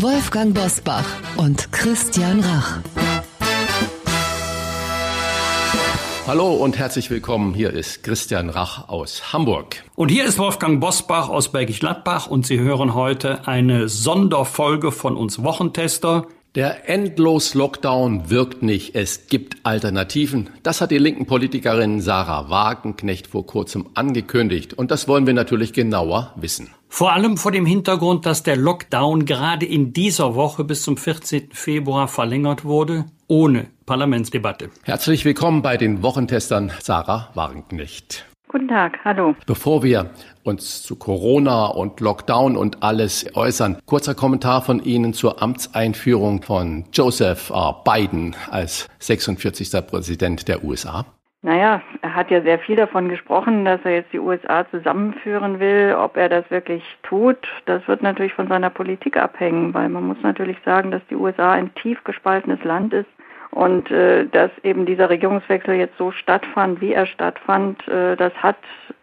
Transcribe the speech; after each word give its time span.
Wolfgang 0.00 0.54
Bosbach 0.54 1.04
und 1.38 1.72
Christian 1.72 2.38
Rach. 2.38 2.78
Hallo 6.24 6.54
und 6.54 6.78
herzlich 6.78 7.10
willkommen. 7.10 7.52
Hier 7.52 7.72
ist 7.72 8.04
Christian 8.04 8.48
Rach 8.48 8.88
aus 8.88 9.32
Hamburg. 9.32 9.82
Und 9.96 10.10
hier 10.10 10.24
ist 10.24 10.38
Wolfgang 10.38 10.80
Bosbach 10.80 11.28
aus 11.28 11.50
Bergisch 11.50 11.80
Gladbach 11.80 12.28
und 12.28 12.46
Sie 12.46 12.60
hören 12.60 12.94
heute 12.94 13.48
eine 13.48 13.88
Sonderfolge 13.88 14.92
von 14.92 15.16
uns 15.16 15.42
Wochentester. 15.42 16.28
Der 16.54 16.88
Endlos-Lockdown 16.88 18.30
wirkt 18.30 18.62
nicht. 18.62 18.94
Es 18.94 19.26
gibt 19.26 19.56
Alternativen. 19.64 20.48
Das 20.62 20.80
hat 20.80 20.92
die 20.92 20.98
linken 20.98 21.26
Politikerin 21.26 22.00
Sarah 22.00 22.48
Wagenknecht 22.48 23.26
vor 23.26 23.46
kurzem 23.46 23.88
angekündigt. 23.94 24.74
Und 24.74 24.92
das 24.92 25.08
wollen 25.08 25.26
wir 25.26 25.34
natürlich 25.34 25.72
genauer 25.72 26.34
wissen. 26.36 26.70
Vor 26.88 27.12
allem 27.12 27.36
vor 27.36 27.52
dem 27.52 27.66
Hintergrund, 27.66 28.26
dass 28.26 28.42
der 28.42 28.56
Lockdown 28.56 29.24
gerade 29.24 29.66
in 29.66 29.92
dieser 29.92 30.34
Woche 30.34 30.64
bis 30.64 30.82
zum 30.82 30.96
14. 30.96 31.50
Februar 31.52 32.08
verlängert 32.08 32.64
wurde, 32.64 33.04
ohne 33.28 33.66
Parlamentsdebatte. 33.86 34.70
Herzlich 34.82 35.24
willkommen 35.24 35.62
bei 35.62 35.76
den 35.76 36.02
Wochentestern 36.02 36.72
Sarah 36.80 37.28
Wagenknecht. 37.34 38.24
Guten 38.48 38.68
Tag, 38.68 38.98
hallo. 39.04 39.34
Bevor 39.46 39.82
wir 39.82 40.10
uns 40.42 40.82
zu 40.82 40.96
Corona 40.96 41.66
und 41.66 42.00
Lockdown 42.00 42.56
und 42.56 42.82
alles 42.82 43.26
äußern, 43.34 43.76
kurzer 43.84 44.14
Kommentar 44.14 44.62
von 44.62 44.82
Ihnen 44.82 45.12
zur 45.12 45.42
Amtseinführung 45.42 46.42
von 46.42 46.86
Joseph 46.94 47.50
R. 47.50 47.82
Biden 47.84 48.34
als 48.50 48.88
46. 49.00 49.70
Präsident 49.86 50.48
der 50.48 50.64
USA. 50.64 51.04
Naja, 51.42 51.80
er 52.02 52.14
hat 52.16 52.32
ja 52.32 52.42
sehr 52.42 52.58
viel 52.58 52.74
davon 52.74 53.08
gesprochen, 53.08 53.64
dass 53.64 53.80
er 53.84 53.94
jetzt 53.94 54.12
die 54.12 54.18
USA 54.18 54.68
zusammenführen 54.70 55.60
will. 55.60 55.94
Ob 55.96 56.16
er 56.16 56.28
das 56.28 56.50
wirklich 56.50 56.82
tut, 57.04 57.38
das 57.66 57.86
wird 57.86 58.02
natürlich 58.02 58.32
von 58.34 58.48
seiner 58.48 58.70
Politik 58.70 59.16
abhängen, 59.16 59.72
weil 59.72 59.88
man 59.88 60.04
muss 60.04 60.20
natürlich 60.22 60.56
sagen, 60.64 60.90
dass 60.90 61.02
die 61.08 61.14
USA 61.14 61.52
ein 61.52 61.72
tief 61.74 62.02
gespaltenes 62.02 62.62
Land 62.64 62.92
ist 62.92 63.08
und 63.50 63.88
äh, 63.90 64.26
dass 64.26 64.50
eben 64.64 64.84
dieser 64.84 65.10
Regierungswechsel 65.10 65.76
jetzt 65.76 65.96
so 65.96 66.10
stattfand, 66.10 66.80
wie 66.80 66.92
er 66.92 67.06
stattfand, 67.06 67.86
äh, 67.86 68.16
das 68.16 68.32
hat 68.34 68.58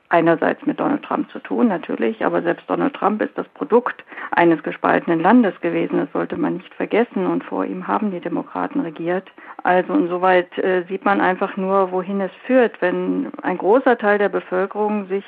einerseits 0.10 0.66
mit 0.66 0.80
Donald 0.80 1.04
Trump 1.04 1.32
zu 1.32 1.40
tun, 1.40 1.68
natürlich, 1.68 2.24
aber 2.26 2.42
selbst 2.42 2.70
Donald 2.70 2.94
Trump 2.94 3.22
ist 3.22 3.38
das 3.38 3.48
Produkt 3.50 4.04
eines 4.32 4.62
gespaltenen 4.64 5.20
Landes 5.20 5.60
gewesen. 5.62 5.98
Das 5.98 6.12
sollte 6.14 6.38
man 6.38 6.58
nicht 6.58 6.74
vergessen. 6.74 7.26
Und 7.26 7.44
vor 7.44 7.66
ihm 7.66 7.88
haben 7.88 8.12
die 8.12 8.20
Demokraten 8.20 8.82
regiert. 8.82 9.30
Also 9.64 9.94
insoweit 9.94 10.58
äh, 10.58 10.84
sieht 10.88 11.06
man 11.06 11.22
einfach 11.22 11.58
nur, 11.58 11.92
wohin 11.92 12.22
es 12.22 12.32
führt, 12.46 12.82
wenn 12.82 13.32
ein 13.42 13.58
großer 13.58 13.98
Teil 13.98 14.18
der 14.18 14.30
Bevölkerung 14.30 15.08
sich 15.08 15.26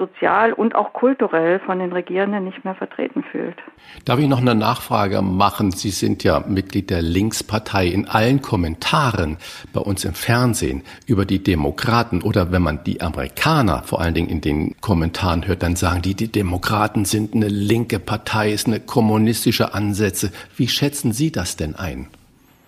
sozial 0.00 0.52
und 0.54 0.74
auch 0.74 0.94
kulturell 0.94 1.60
von 1.60 1.78
den 1.78 1.92
Regierenden 1.92 2.44
nicht 2.44 2.64
mehr 2.64 2.74
vertreten 2.74 3.22
fühlt. 3.30 3.56
Darf 4.06 4.18
ich 4.18 4.28
noch 4.28 4.40
eine 4.40 4.54
Nachfrage 4.54 5.20
machen? 5.20 5.70
Sie 5.70 5.90
sind 5.90 6.24
ja 6.24 6.40
Mitglied 6.40 6.88
der 6.88 7.02
Linkspartei. 7.02 7.86
In 7.86 8.08
allen 8.08 8.40
Kommentaren 8.40 9.36
bei 9.72 9.80
uns 9.80 10.04
im 10.04 10.14
Fernsehen 10.14 10.82
über 11.06 11.26
die 11.26 11.42
Demokraten 11.42 12.22
oder 12.22 12.50
wenn 12.50 12.62
man 12.62 12.82
die 12.82 13.02
Amerikaner 13.02 13.82
vor 13.84 14.00
allen 14.00 14.14
Dingen 14.14 14.30
in 14.30 14.40
den 14.40 14.80
Kommentaren 14.80 15.46
hört, 15.46 15.62
dann 15.62 15.76
sagen 15.76 16.00
die, 16.02 16.14
die 16.14 16.32
Demokraten 16.32 17.04
sind 17.04 17.34
eine 17.34 17.48
linke 17.48 17.98
Partei, 17.98 18.52
ist 18.52 18.66
eine 18.66 18.80
kommunistische 18.80 19.74
Ansätze. 19.74 20.32
Wie 20.56 20.68
schätzen 20.68 21.12
Sie 21.12 21.30
das 21.30 21.56
denn 21.56 21.76
ein? 21.76 22.08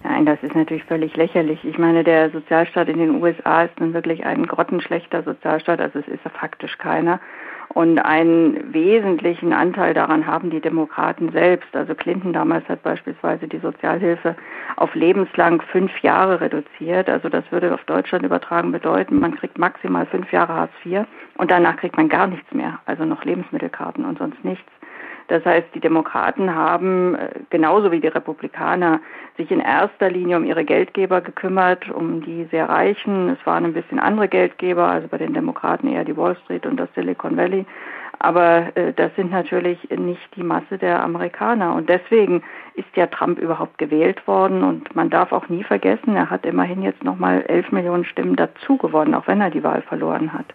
Nein, 0.04 0.26
das 0.26 0.42
ist 0.42 0.54
natürlich 0.54 0.84
völlig 0.84 1.16
lächerlich. 1.16 1.64
Ich 1.64 1.78
meine, 1.78 2.02
der 2.02 2.30
Sozialstaat 2.30 2.88
in 2.88 2.98
den 2.98 3.22
USA 3.22 3.62
ist 3.62 3.78
nun 3.78 3.94
wirklich 3.94 4.24
ein 4.24 4.46
grottenschlechter 4.46 5.22
Sozialstaat, 5.22 5.80
also 5.80 6.00
es 6.00 6.08
ist 6.08 6.24
ja 6.24 6.30
faktisch 6.30 6.76
keiner. 6.78 7.20
Und 7.68 7.98
einen 8.00 8.74
wesentlichen 8.74 9.52
Anteil 9.52 9.94
daran 9.94 10.26
haben 10.26 10.50
die 10.50 10.60
Demokraten 10.60 11.30
selbst. 11.32 11.74
Also 11.74 11.94
Clinton 11.94 12.32
damals 12.32 12.68
hat 12.68 12.82
beispielsweise 12.82 13.48
die 13.48 13.60
Sozialhilfe 13.60 14.36
auf 14.76 14.94
lebenslang 14.94 15.62
fünf 15.62 15.96
Jahre 16.00 16.40
reduziert. 16.40 17.08
Also 17.08 17.30
das 17.30 17.44
würde 17.50 17.72
auf 17.72 17.82
Deutschland 17.84 18.26
übertragen 18.26 18.72
bedeuten, 18.72 19.20
man 19.20 19.36
kriegt 19.36 19.56
maximal 19.56 20.04
fünf 20.06 20.30
Jahre 20.32 20.52
Hartz 20.52 20.72
IV 20.84 21.06
und 21.38 21.50
danach 21.50 21.76
kriegt 21.76 21.96
man 21.96 22.10
gar 22.10 22.26
nichts 22.26 22.52
mehr. 22.52 22.78
Also 22.84 23.04
noch 23.04 23.24
Lebensmittelkarten 23.24 24.04
und 24.04 24.19
sonst 24.19 24.44
nichts. 24.44 24.70
Das 25.28 25.44
heißt, 25.44 25.68
die 25.74 25.80
Demokraten 25.80 26.54
haben 26.54 27.14
äh, 27.14 27.30
genauso 27.50 27.92
wie 27.92 28.00
die 28.00 28.08
Republikaner 28.08 29.00
sich 29.36 29.50
in 29.50 29.60
erster 29.60 30.10
Linie 30.10 30.36
um 30.36 30.44
ihre 30.44 30.64
Geldgeber 30.64 31.20
gekümmert, 31.20 31.90
um 31.90 32.22
die 32.22 32.44
sehr 32.50 32.68
Reichen. 32.68 33.30
Es 33.30 33.46
waren 33.46 33.64
ein 33.64 33.72
bisschen 33.72 33.98
andere 33.98 34.28
Geldgeber, 34.28 34.86
also 34.86 35.08
bei 35.08 35.18
den 35.18 35.34
Demokraten 35.34 35.88
eher 35.88 36.04
die 36.04 36.16
Wall 36.16 36.36
Street 36.44 36.66
und 36.66 36.76
das 36.76 36.88
Silicon 36.94 37.36
Valley. 37.36 37.64
Aber 38.18 38.76
äh, 38.76 38.92
das 38.92 39.14
sind 39.16 39.32
natürlich 39.32 39.78
nicht 39.90 40.36
die 40.36 40.42
Masse 40.42 40.78
der 40.78 41.02
Amerikaner. 41.02 41.74
Und 41.74 41.88
deswegen 41.88 42.42
ist 42.74 42.94
ja 42.94 43.06
Trump 43.06 43.38
überhaupt 43.38 43.78
gewählt 43.78 44.26
worden. 44.26 44.62
Und 44.62 44.94
man 44.94 45.10
darf 45.10 45.32
auch 45.32 45.48
nie 45.48 45.64
vergessen, 45.64 46.14
er 46.14 46.30
hat 46.30 46.46
immerhin 46.46 46.82
jetzt 46.82 47.02
nochmal 47.02 47.42
elf 47.48 47.72
Millionen 47.72 48.04
Stimmen 48.04 48.36
dazu 48.36 48.76
gewonnen, 48.76 49.14
auch 49.14 49.26
wenn 49.26 49.40
er 49.40 49.50
die 49.50 49.64
Wahl 49.64 49.82
verloren 49.82 50.32
hat. 50.32 50.46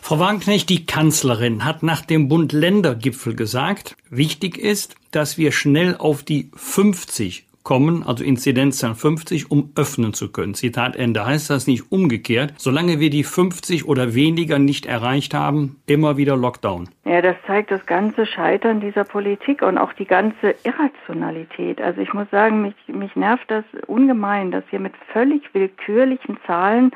Frau 0.00 0.18
Wagenknecht, 0.20 0.68
die 0.68 0.86
Kanzlerin, 0.86 1.64
hat 1.64 1.82
nach 1.82 2.02
dem 2.02 2.28
Bund-Länder-Gipfel 2.28 3.34
gesagt, 3.34 3.96
wichtig 4.08 4.56
ist, 4.56 4.94
dass 5.10 5.36
wir 5.36 5.50
schnell 5.50 5.96
auf 5.96 6.22
die 6.22 6.50
50 6.54 7.46
kommen, 7.66 8.04
also 8.06 8.22
Inzidenzzahl 8.22 8.94
50, 8.94 9.50
um 9.50 9.72
öffnen 9.74 10.14
zu 10.14 10.30
können. 10.30 10.54
Zitat 10.54 10.94
Ende. 10.94 11.26
Heißt 11.26 11.50
das 11.50 11.66
nicht 11.66 11.90
umgekehrt? 11.90 12.54
Solange 12.58 13.00
wir 13.00 13.10
die 13.10 13.24
50 13.24 13.88
oder 13.88 14.14
weniger 14.14 14.60
nicht 14.60 14.86
erreicht 14.86 15.34
haben, 15.34 15.74
immer 15.86 16.16
wieder 16.16 16.36
Lockdown. 16.36 16.88
Ja, 17.04 17.20
das 17.22 17.34
zeigt 17.44 17.72
das 17.72 17.84
ganze 17.84 18.24
Scheitern 18.24 18.80
dieser 18.80 19.02
Politik 19.02 19.62
und 19.62 19.78
auch 19.78 19.92
die 19.94 20.04
ganze 20.04 20.54
Irrationalität. 20.62 21.80
Also 21.80 22.00
ich 22.00 22.14
muss 22.14 22.30
sagen, 22.30 22.62
mich, 22.62 22.74
mich 22.86 23.16
nervt 23.16 23.50
das 23.50 23.64
ungemein, 23.88 24.52
dass 24.52 24.62
hier 24.70 24.78
mit 24.78 24.92
völlig 25.12 25.42
willkürlichen 25.52 26.38
Zahlen 26.46 26.92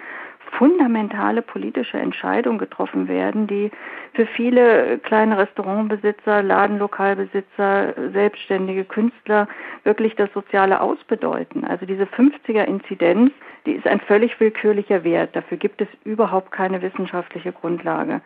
fundamentale 0.53 1.43
politische 1.43 1.99
Entscheidungen 1.99 2.59
getroffen 2.59 3.09
werden, 3.09 3.47
die 3.47 3.71
für 4.15 4.27
viele 4.27 4.99
kleine 4.99 5.38
Restaurantbesitzer, 5.38 6.43
Ladenlokalbesitzer, 6.43 7.94
selbstständige 8.12 8.84
Künstler 8.84 9.49
wirklich 9.84 10.16
das 10.16 10.33
soziale 10.33 10.81
Ausbedeuten. 10.81 11.65
Also 11.65 11.87
diese 11.87 12.05
50er-Inzidenz, 12.05 13.33
die 13.66 13.72
ist 13.72 13.87
ein 13.87 14.00
völlig 14.00 14.38
willkürlicher 14.41 15.05
Wert. 15.05 15.37
Dafür 15.37 15.56
gibt 15.56 15.81
es 15.81 15.88
überhaupt 16.05 16.50
keine 16.50 16.82
wissenschaftliche 16.82 17.53
Grundlage. 17.53 18.21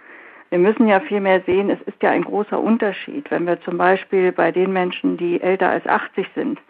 Wir 0.51 0.59
müssen 0.59 0.87
ja 0.87 1.01
vielmehr 1.01 1.41
sehen, 1.47 1.71
es 1.71 1.81
ist 1.83 2.03
ja 2.03 2.11
ein 2.11 2.25
großer 2.25 2.61
Unterschied, 2.61 3.31
wenn 3.31 3.47
wir 3.47 3.61
zum 3.63 3.77
Beispiel 3.77 4.31
bei 4.33 4.53
den 4.53 4.73
Menschen, 4.73 5.17
die 5.17 5.41
älter 5.41 5.69
als 5.69 5.87
80 5.87 6.27
sind, 6.35 6.61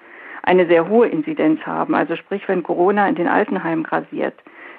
eine 0.43 0.67
sehr 0.67 0.89
hohe 0.89 1.09
Inzidenz 1.09 1.61
haben. 1.67 1.95
Also 1.95 2.17
sprich, 2.17 2.49
wenn 2.49 2.63
Corona 2.63 3.09
in 3.09 3.15
den 3.15 3.29
Altenheimen 3.29 3.85
grasiert, 3.85 4.35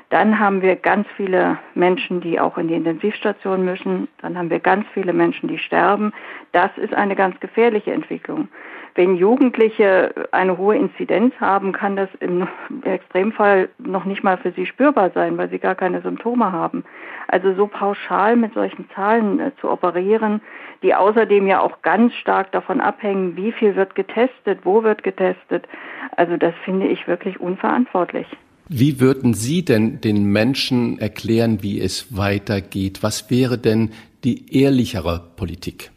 dann 0.10 0.40
haben 0.40 0.62
wir 0.62 0.76
ganz 0.76 1.08
viele 1.16 1.58
Menschen, 1.74 2.22
die 2.22 2.40
auch 2.40 2.58
in 2.58 2.68
die 2.68 2.76
Intensivstation 2.76 3.66
müssen. 3.66 4.08
Dann 4.22 4.38
haben 4.38 4.50
wir 4.50 4.60
ganz 4.60 4.86
viele 4.94 5.14
Menschen, 5.14 5.50
die 5.50 5.58
sterben. 5.58 6.14
Das 6.52 6.70
ist 6.78 6.94
eine 6.94 7.16
ganz 7.16 7.40
gefährliche 7.40 7.92
Entwicklung. 7.92 8.48
Wenn 8.94 9.18
Jugendliche 9.18 10.14
eine 10.32 10.58
hohe 10.58 10.78
Inzidenz 10.78 11.34
haben, 11.42 11.74
kann 11.74 11.98
das 11.98 12.08
im 12.22 12.48
Extremfall 12.84 13.68
noch 13.78 14.06
nicht 14.06 14.24
mal 14.24 14.38
für 14.38 14.52
sie 14.52 14.66
spürbar 14.66 15.10
sein, 15.10 15.38
weil 15.38 15.50
sie 15.50 15.60
gar 15.60 15.76
keine 15.76 16.02
Symptome 16.02 16.52
haben. 16.52 16.86
Also 17.28 17.54
so 17.56 17.68
pauschal 17.68 18.38
mit 18.38 18.54
solchen 18.54 18.90
Zahlen 18.92 19.40
äh, 19.40 19.52
zu 19.60 19.70
operieren, 19.70 20.40
die 20.82 20.96
außerdem 20.96 21.46
ja 21.48 21.60
auch 21.60 21.82
ganz 21.82 22.14
stark 22.14 22.52
davon 22.54 22.80
abhängen, 22.80 23.36
wie 23.36 23.52
viel 23.52 23.76
wird 23.76 23.96
getestet, 23.96 24.60
wo 24.64 24.84
wird 24.84 25.04
getestet. 25.04 25.68
Also 26.16 26.38
das 26.38 26.54
finde 26.64 26.88
ich 26.88 27.06
wirklich 27.08 27.40
unverantwortlich. 27.42 28.28
Wie 28.68 29.00
würden 29.00 29.34
Sie 29.34 29.64
denn 29.64 30.02
den 30.02 30.26
Menschen 30.32 30.98
erklären, 31.00 31.62
wie 31.62 31.80
es 31.80 32.18
weitergeht? 32.18 33.04
Was 33.04 33.30
wäre 33.30 33.58
denn 33.58 33.92
die 34.24 34.60
ehrlichere 34.60 35.22
Politik? 35.36 35.92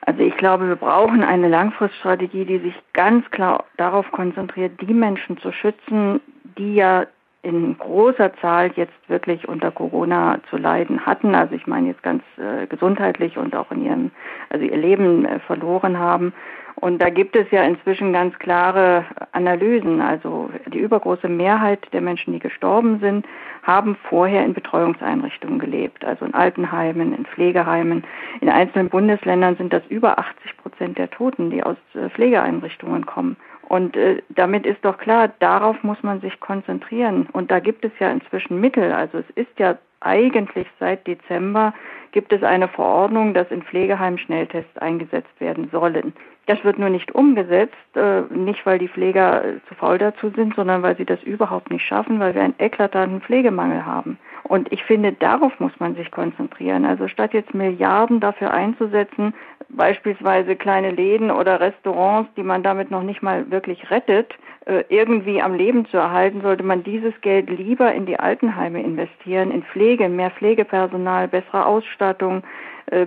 Also 0.00 0.20
ich 0.22 0.34
glaube, 0.38 0.68
wir 0.68 0.76
brauchen 0.76 1.22
eine 1.22 1.48
Langfriststrategie, 1.48 2.46
die 2.46 2.60
sich 2.60 2.74
ganz 2.94 3.30
klar 3.30 3.64
darauf 3.76 4.10
konzentriert, 4.10 4.80
die 4.80 4.94
Menschen 4.94 5.36
zu 5.38 5.52
schützen, 5.52 6.20
die 6.56 6.76
ja 6.76 7.06
in 7.42 7.78
großer 7.78 8.34
Zahl 8.40 8.72
jetzt 8.74 8.92
wirklich 9.08 9.48
unter 9.48 9.70
Corona 9.70 10.40
zu 10.50 10.56
leiden 10.56 11.06
hatten. 11.06 11.34
Also 11.34 11.54
ich 11.54 11.66
meine 11.66 11.88
jetzt 11.88 12.02
ganz 12.02 12.22
äh, 12.36 12.66
gesundheitlich 12.66 13.38
und 13.38 13.54
auch 13.54 13.70
in 13.70 13.84
ihrem, 13.84 14.10
also 14.50 14.64
ihr 14.64 14.76
Leben 14.76 15.24
äh, 15.24 15.38
verloren 15.40 15.98
haben. 15.98 16.32
Und 16.80 17.02
da 17.02 17.10
gibt 17.10 17.34
es 17.34 17.50
ja 17.50 17.64
inzwischen 17.64 18.12
ganz 18.12 18.38
klare 18.38 19.04
Analysen. 19.32 20.00
Also 20.00 20.50
die 20.66 20.78
übergroße 20.78 21.28
Mehrheit 21.28 21.92
der 21.92 22.00
Menschen, 22.00 22.32
die 22.32 22.38
gestorben 22.38 23.00
sind, 23.00 23.26
haben 23.62 23.96
vorher 24.08 24.44
in 24.44 24.54
Betreuungseinrichtungen 24.54 25.58
gelebt, 25.58 26.04
also 26.04 26.24
in 26.24 26.34
Altenheimen, 26.34 27.14
in 27.14 27.26
Pflegeheimen. 27.26 28.04
In 28.40 28.48
einzelnen 28.48 28.88
Bundesländern 28.88 29.56
sind 29.56 29.72
das 29.72 29.82
über 29.88 30.18
80 30.18 30.56
Prozent 30.56 30.98
der 30.98 31.10
Toten, 31.10 31.50
die 31.50 31.62
aus 31.62 31.76
äh, 31.94 32.08
Pflegeeinrichtungen 32.10 33.06
kommen. 33.06 33.36
Und 33.68 33.96
äh, 33.96 34.22
damit 34.30 34.64
ist 34.64 34.82
doch 34.82 34.96
klar, 34.96 35.30
darauf 35.40 35.82
muss 35.82 36.02
man 36.02 36.20
sich 36.20 36.40
konzentrieren. 36.40 37.28
Und 37.32 37.50
da 37.50 37.60
gibt 37.60 37.84
es 37.84 37.92
ja 37.98 38.10
inzwischen 38.10 38.60
Mittel. 38.60 38.92
Also 38.92 39.18
es 39.18 39.30
ist 39.34 39.58
ja 39.58 39.76
eigentlich 40.00 40.66
seit 40.78 41.06
Dezember 41.06 41.74
gibt 42.12 42.32
es 42.32 42.42
eine 42.42 42.68
Verordnung, 42.68 43.34
dass 43.34 43.50
in 43.50 43.62
Pflegeheimen 43.62 44.18
Schnelltests 44.18 44.78
eingesetzt 44.78 45.40
werden 45.40 45.68
sollen. 45.70 46.14
Das 46.46 46.64
wird 46.64 46.78
nur 46.78 46.88
nicht 46.88 47.14
umgesetzt, 47.14 47.74
äh, 47.94 48.22
nicht 48.30 48.64
weil 48.64 48.78
die 48.78 48.88
Pfleger 48.88 49.44
äh, 49.44 49.60
zu 49.68 49.74
faul 49.74 49.98
dazu 49.98 50.30
sind, 50.30 50.54
sondern 50.54 50.82
weil 50.82 50.96
sie 50.96 51.04
das 51.04 51.22
überhaupt 51.22 51.70
nicht 51.70 51.84
schaffen, 51.84 52.20
weil 52.20 52.34
wir 52.34 52.42
einen 52.42 52.54
eklatanten 52.58 53.20
Pflegemangel 53.20 53.84
haben. 53.84 54.18
Und 54.48 54.72
ich 54.72 54.82
finde, 54.82 55.12
darauf 55.12 55.60
muss 55.60 55.72
man 55.78 55.94
sich 55.94 56.10
konzentrieren. 56.10 56.86
Also 56.86 57.06
statt 57.06 57.34
jetzt 57.34 57.52
Milliarden 57.52 58.18
dafür 58.18 58.52
einzusetzen, 58.52 59.34
beispielsweise 59.68 60.56
kleine 60.56 60.90
Läden 60.90 61.30
oder 61.30 61.60
Restaurants, 61.60 62.30
die 62.34 62.42
man 62.42 62.62
damit 62.62 62.90
noch 62.90 63.02
nicht 63.02 63.22
mal 63.22 63.50
wirklich 63.50 63.90
rettet, 63.90 64.32
äh, 64.64 64.84
irgendwie 64.88 65.42
am 65.42 65.54
Leben 65.54 65.84
zu 65.86 65.98
erhalten, 65.98 66.40
sollte 66.40 66.62
man 66.62 66.82
dieses 66.82 67.12
Geld 67.20 67.50
lieber 67.50 67.92
in 67.92 68.06
die 68.06 68.18
Altenheime 68.18 68.82
investieren, 68.82 69.50
in 69.50 69.62
Pflege, 69.64 70.08
mehr 70.08 70.30
Pflegepersonal, 70.30 71.28
bessere 71.28 71.66
Ausstattung, 71.66 72.42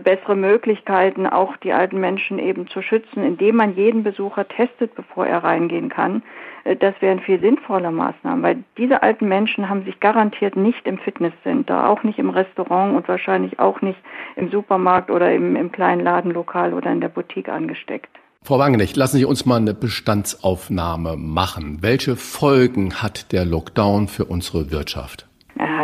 bessere 0.04 0.36
Möglichkeiten, 0.36 1.26
auch 1.26 1.58
die 1.58 1.74
alten 1.74 2.00
Menschen 2.00 2.40
eben 2.40 2.68
zu 2.68 2.82
schützen, 2.82 3.24
indem 3.24 3.56
man 3.56 3.76
jeden 3.76 4.04
Besucher 4.04 4.48
testet, 4.48 4.94
bevor 4.96 5.26
er 5.26 5.44
reingehen 5.44 5.90
kann. 5.90 6.24
Äh, 6.64 6.76
das 6.76 6.94
wären 7.00 7.20
viel 7.20 7.40
sinnvoller 7.40 7.92
Maßnahmen, 7.92 8.44
weil 8.44 8.64
diese 8.78 9.04
alten 9.04 9.28
Menschen 9.28 9.70
haben 9.70 9.84
sich 9.86 10.00
garantiert 10.00 10.56
nicht 10.56 10.86
im 10.86 10.98
Fitnesscenter, 10.98 11.90
auch 11.90 12.04
nicht 12.04 12.20
im 12.20 12.30
Restaurant 12.30 12.96
und 12.96 13.08
wahrscheinlich 13.08 13.60
auch 13.60 13.82
nicht 13.82 14.00
im 14.36 14.50
Supermarkt 14.52 15.10
oder 15.10 15.32
im, 15.34 15.56
im 15.56 15.72
kleinen 15.72 16.04
Ladenlokal 16.04 16.74
oder 16.74 16.92
in 16.92 17.02
der 17.02 17.10
Boutique 17.10 17.50
angesteckt. 17.50 18.10
Frau 18.44 18.58
Wangenecht, 18.58 18.98
lassen 18.98 19.18
Sie 19.18 19.26
uns 19.26 19.46
mal 19.46 19.58
eine 19.58 19.76
Bestandsaufnahme 19.76 21.16
machen. 21.16 21.78
Welche 21.82 22.16
Folgen 22.16 22.96
hat 22.96 23.32
der 23.32 23.46
Lockdown 23.46 24.08
für 24.08 24.26
unsere 24.26 24.72
Wirtschaft? 24.72 25.28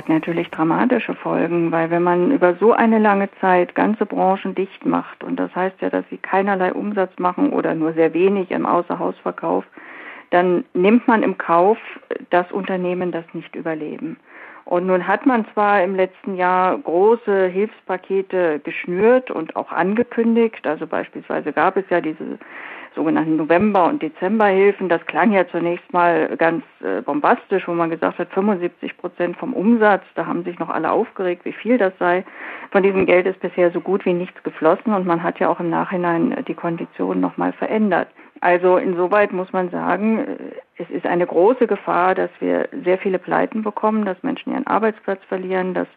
Natürlich 0.10 0.50
dramatische 0.50 1.16
Folgen, 1.16 1.72
weil 1.74 1.90
wenn 1.90 2.04
man 2.04 2.32
über 2.32 2.56
so 2.56 2.72
eine 2.72 2.98
lange 2.98 3.30
Zeit 3.42 3.76
ganze 3.76 4.06
Branchen 4.06 4.56
dicht 4.56 4.86
macht, 4.86 5.22
und 5.22 5.38
das 5.38 5.54
heißt 5.54 5.82
ja, 5.82 5.90
dass 5.90 6.06
sie 6.10 6.18
keinerlei 6.18 6.72
Umsatz 6.72 7.12
machen 7.20 7.52
oder 7.52 7.76
nur 7.76 7.92
sehr 7.92 8.14
wenig 8.14 8.52
im 8.52 8.66
Außerhausverkauf, 8.66 9.66
dann 10.30 10.64
nimmt 10.74 11.08
man 11.10 11.24
im 11.24 11.38
Kauf, 11.38 11.78
dass 12.30 12.50
Unternehmen 12.54 13.12
das 13.12 13.26
nicht 13.34 13.54
überleben. 13.56 14.18
Und 14.64 14.88
nun 14.88 15.08
hat 15.08 15.26
man 15.26 15.46
zwar 15.54 15.84
im 15.84 15.96
letzten 15.96 16.36
Jahr 16.36 16.78
große 16.78 17.48
Hilfspakete 17.48 18.60
geschnürt 18.60 19.32
und 19.32 19.56
auch 19.56 19.72
angekündigt, 19.72 20.66
also 20.68 20.88
beispielsweise 20.88 21.54
gab 21.54 21.78
es 21.78 21.86
ja 21.90 22.02
diese 22.02 22.38
sogenannten 22.98 23.38
November- 23.38 23.86
und 23.86 24.02
Dezemberhilfen. 24.02 24.90
Das 24.90 25.06
klang 25.06 25.32
ja 25.32 25.48
zunächst 25.48 25.94
mal 25.94 26.36
ganz 26.38 26.66
äh, 26.82 27.02
bombastisch, 27.02 27.68
wo 27.68 27.74
man 27.74 27.90
gesagt 27.90 28.20
hat, 28.20 28.34
75 28.34 28.98
Prozent 28.98 29.38
vom 29.38 29.54
Umsatz. 29.54 30.04
Da 30.16 30.26
haben 30.26 30.44
sich 30.44 30.60
noch 30.60 30.70
alle 30.70 30.92
aufgeregt, 30.92 31.46
wie 31.46 31.54
viel 31.54 31.78
das 31.78 31.94
sei. 32.00 32.26
Von 32.72 32.84
diesem 32.84 33.06
Geld 33.06 33.26
ist 33.26 33.40
bisher 33.40 33.72
so 33.72 33.80
gut 33.80 34.04
wie 34.06 34.14
nichts 34.14 34.44
geflossen 34.44 34.94
und 34.94 35.08
man 35.08 35.24
hat 35.24 35.40
ja 35.40 35.48
auch 35.48 35.62
im 35.62 35.70
Nachhinein 35.70 36.44
die 36.48 36.56
Konditionen 36.56 37.22
nochmal 37.22 37.54
verändert. 37.54 38.10
Also 38.42 38.78
insoweit 38.78 39.32
muss 39.32 39.54
man 39.54 39.70
sagen, 39.70 40.20
äh, 40.20 40.36
es 40.78 40.90
ist 40.90 41.06
eine 41.06 41.26
große 41.26 41.68
Gefahr, 41.68 42.16
dass 42.16 42.32
wir 42.40 42.68
sehr 42.84 42.98
viele 42.98 43.20
Pleiten 43.20 43.64
bekommen, 43.64 44.06
dass 44.06 44.22
Menschen 44.24 44.52
ihren 44.52 44.68
Arbeitsplatz 44.68 45.24
verlieren, 45.30 45.74
dass 45.74 45.88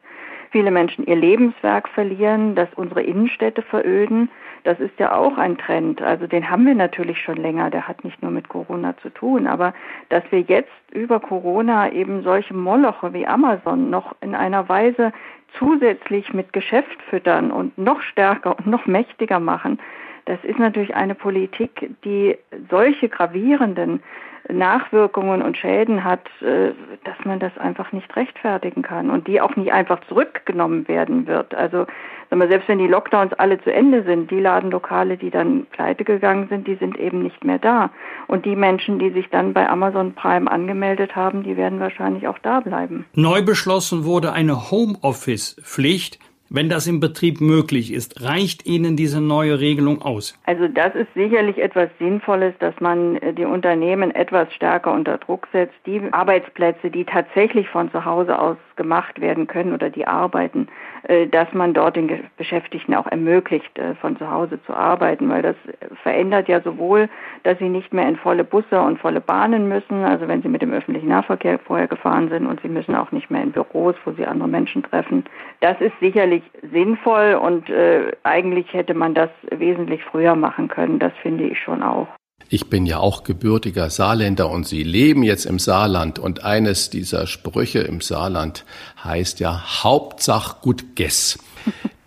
viele 0.51 0.71
Menschen 0.71 1.07
ihr 1.07 1.17
Lebenswerk 1.17 1.89
verlieren, 1.89 2.55
dass 2.55 2.69
unsere 2.77 3.03
Innenstädte 3.03 3.63
veröden. 3.63 4.31
Das 4.65 4.79
ist 4.81 4.99
ja 4.99 5.15
auch 5.15 5.39
ein 5.39 5.57
Trend. 5.59 6.03
Also 6.03 6.27
den 6.27 6.51
haben 6.51 6.67
wir 6.67 6.75
natürlich 6.75 7.21
schon 7.21 7.37
länger. 7.37 7.71
Der 7.71 7.89
hat 7.89 8.05
nicht 8.05 8.23
nur 8.23 8.31
mit 8.31 8.49
Corona 8.49 8.97
zu 8.99 9.11
tun. 9.11 9.47
Aber 9.47 9.73
dass 10.09 10.23
wir 10.31 10.41
jetzt 10.41 10.71
über 10.93 11.21
Corona 11.21 11.91
eben 11.93 12.23
solche 12.23 12.55
Moloche 12.55 13.13
wie 13.13 13.27
Amazon 13.27 13.91
noch 13.91 14.15
in 14.21 14.35
einer 14.35 14.69
Weise 14.69 15.13
zusätzlich 15.59 16.33
mit 16.33 16.53
Geschäft 16.53 17.03
füttern 17.09 17.51
und 17.51 17.77
noch 17.77 18.01
stärker 18.03 18.57
und 18.59 18.67
noch 18.67 18.87
mächtiger 18.87 19.41
machen, 19.41 19.79
das 20.27 20.39
ist 20.45 20.59
natürlich 20.59 20.95
eine 20.95 21.15
Politik, 21.15 21.91
die 22.05 22.37
solche 22.71 23.09
gravierenden 23.09 24.03
Nachwirkungen 24.49 25.43
und 25.43 25.57
Schäden 25.57 26.05
hat, 26.05 26.27
äh, 26.41 26.73
dass 27.05 27.25
man 27.25 27.39
das 27.39 27.57
einfach 27.59 27.93
nicht 27.93 28.15
rechtfertigen 28.17 28.83
kann 28.83 29.11
und 29.11 29.27
die 29.27 29.41
auch 29.41 29.57
nicht 29.57 29.73
einfach 29.73 30.01
zurückgenommen 30.09 30.89
werden 30.89 31.27
wird. 31.27 31.55
Also 31.55 31.87
selbst 32.31 32.69
wenn 32.69 32.79
die 32.79 32.87
Lockdowns 32.87 33.33
alle 33.35 33.61
zu 33.61 33.73
Ende 33.73 34.05
sind, 34.05 34.31
die 34.31 34.39
Ladenlokale, 34.39 35.17
die 35.17 35.31
dann 35.31 35.67
pleite 35.67 36.05
gegangen 36.05 36.47
sind, 36.49 36.67
die 36.67 36.77
sind 36.77 36.97
eben 36.99 37.23
nicht 37.23 37.45
mehr 37.45 37.59
da. 37.59 37.91
Und 38.29 38.47
die 38.47 38.55
Menschen, 38.55 38.99
die 38.99 39.11
sich 39.11 39.29
dann 39.31 39.53
bei 39.53 39.69
Amazon 39.69 40.15
Prime 40.15 40.51
angemeldet 40.51 41.17
haben, 41.17 41.43
die 41.43 41.57
werden 41.57 41.81
wahrscheinlich 41.81 42.29
auch 42.29 42.39
da 42.39 42.61
bleiben. 42.61 43.05
Neu 43.15 43.43
beschlossen 43.43 44.05
wurde 44.05 44.33
eine 44.33 44.71
Homeoffice-Pflicht 44.71 46.21
wenn 46.51 46.69
das 46.69 46.89
im 46.89 46.99
Betrieb 46.99 47.41
möglich 47.41 47.93
ist, 47.93 48.23
reicht 48.23 48.67
Ihnen 48.67 48.97
diese 48.97 49.21
neue 49.21 49.61
Regelung 49.61 50.03
aus? 50.03 50.37
Also 50.47 50.67
das 50.67 50.95
ist 50.97 51.07
sicherlich 51.15 51.59
etwas 51.59 51.89
Sinnvolles, 52.01 52.55
dass 52.59 52.75
man 52.81 53.17
äh, 53.17 53.33
die 53.33 53.45
Unternehmen 53.45 54.11
etwas 54.11 54.53
stärker 54.53 54.93
unter 54.93 55.19
Druck 55.19 55.47
setzt. 55.53 55.75
Die 55.87 56.03
Arbeitsplätze, 56.11 56.91
die 56.91 57.05
tatsächlich 57.05 57.69
von 57.69 57.91
zu 57.93 58.05
Hause 58.05 58.37
aus 58.37 58.57
gemacht 58.81 59.21
werden 59.21 59.47
können 59.47 59.75
oder 59.75 59.91
die 59.91 60.07
arbeiten, 60.07 60.67
äh, 61.03 61.27
dass 61.27 61.53
man 61.53 61.75
dort 61.75 61.97
den 61.97 62.09
Beschäftigten 62.39 62.95
auch 62.95 63.07
ermöglicht, 63.07 63.79
äh, 63.79 63.95
von 63.97 64.17
zu 64.17 64.31
Hause 64.31 64.59
zu 64.65 64.73
arbeiten, 64.73 65.29
weil 65.29 65.43
das 65.43 65.57
verändert 66.03 66.49
ja 66.49 66.63
sowohl, 66.63 67.11
dass 67.43 67.59
sie 67.59 67.69
nicht 67.69 67.93
mehr 67.93 68.09
in 68.09 68.17
volle 68.17 68.43
Busse 68.43 68.81
und 68.81 68.99
volle 68.99 69.21
Bahnen 69.21 69.69
müssen, 69.69 70.03
also 70.03 70.27
wenn 70.29 70.41
sie 70.41 70.49
mit 70.49 70.63
dem 70.63 70.73
öffentlichen 70.73 71.11
Nahverkehr 71.11 71.59
vorher 71.59 71.89
gefahren 71.89 72.31
sind 72.31 72.47
und 72.47 72.59
sie 72.63 72.71
müssen 72.71 72.95
auch 72.95 73.13
nicht 73.13 73.31
mehr 73.31 73.43
in 73.43 73.53
Büros, 73.53 73.97
wo 74.07 74.13
sie 74.13 74.25
andere 74.25 74.49
Menschen 74.49 74.83
treffen. 74.83 75.25
Das 75.61 75.79
ist 75.83 75.99
sicherlich 76.01 76.43
sinnvoll 76.73 77.35
und 77.35 77.69
äh, 77.69 78.13
eigentlich 78.23 78.73
hätte 78.73 78.95
man 78.95 79.13
das 79.13 79.29
wesentlich 79.51 80.03
früher 80.05 80.35
machen 80.35 80.69
können. 80.69 80.99
Das 80.99 81.13
finde 81.23 81.45
ich 81.45 81.59
schon 81.59 81.83
auch. 81.83 82.09
Ich 82.49 82.69
bin 82.69 82.87
ja 82.87 82.99
auch 82.99 83.23
gebürtiger 83.23 83.91
Saarländer 83.91 84.51
und 84.51 84.67
Sie 84.67 84.83
leben 84.83 85.23
jetzt 85.23 85.47
im 85.47 85.59
Saarland 85.59 86.19
und 86.19 86.43
eines 86.45 86.91
dieser 86.91 87.27
Sprüche 87.27 87.81
im 87.81 88.01
Saarland 88.01 88.65
heißt 89.05 89.41
ja 89.41 89.83
Hauptsach 89.83 90.61
gut 90.61 90.97
Guess. 90.97 91.39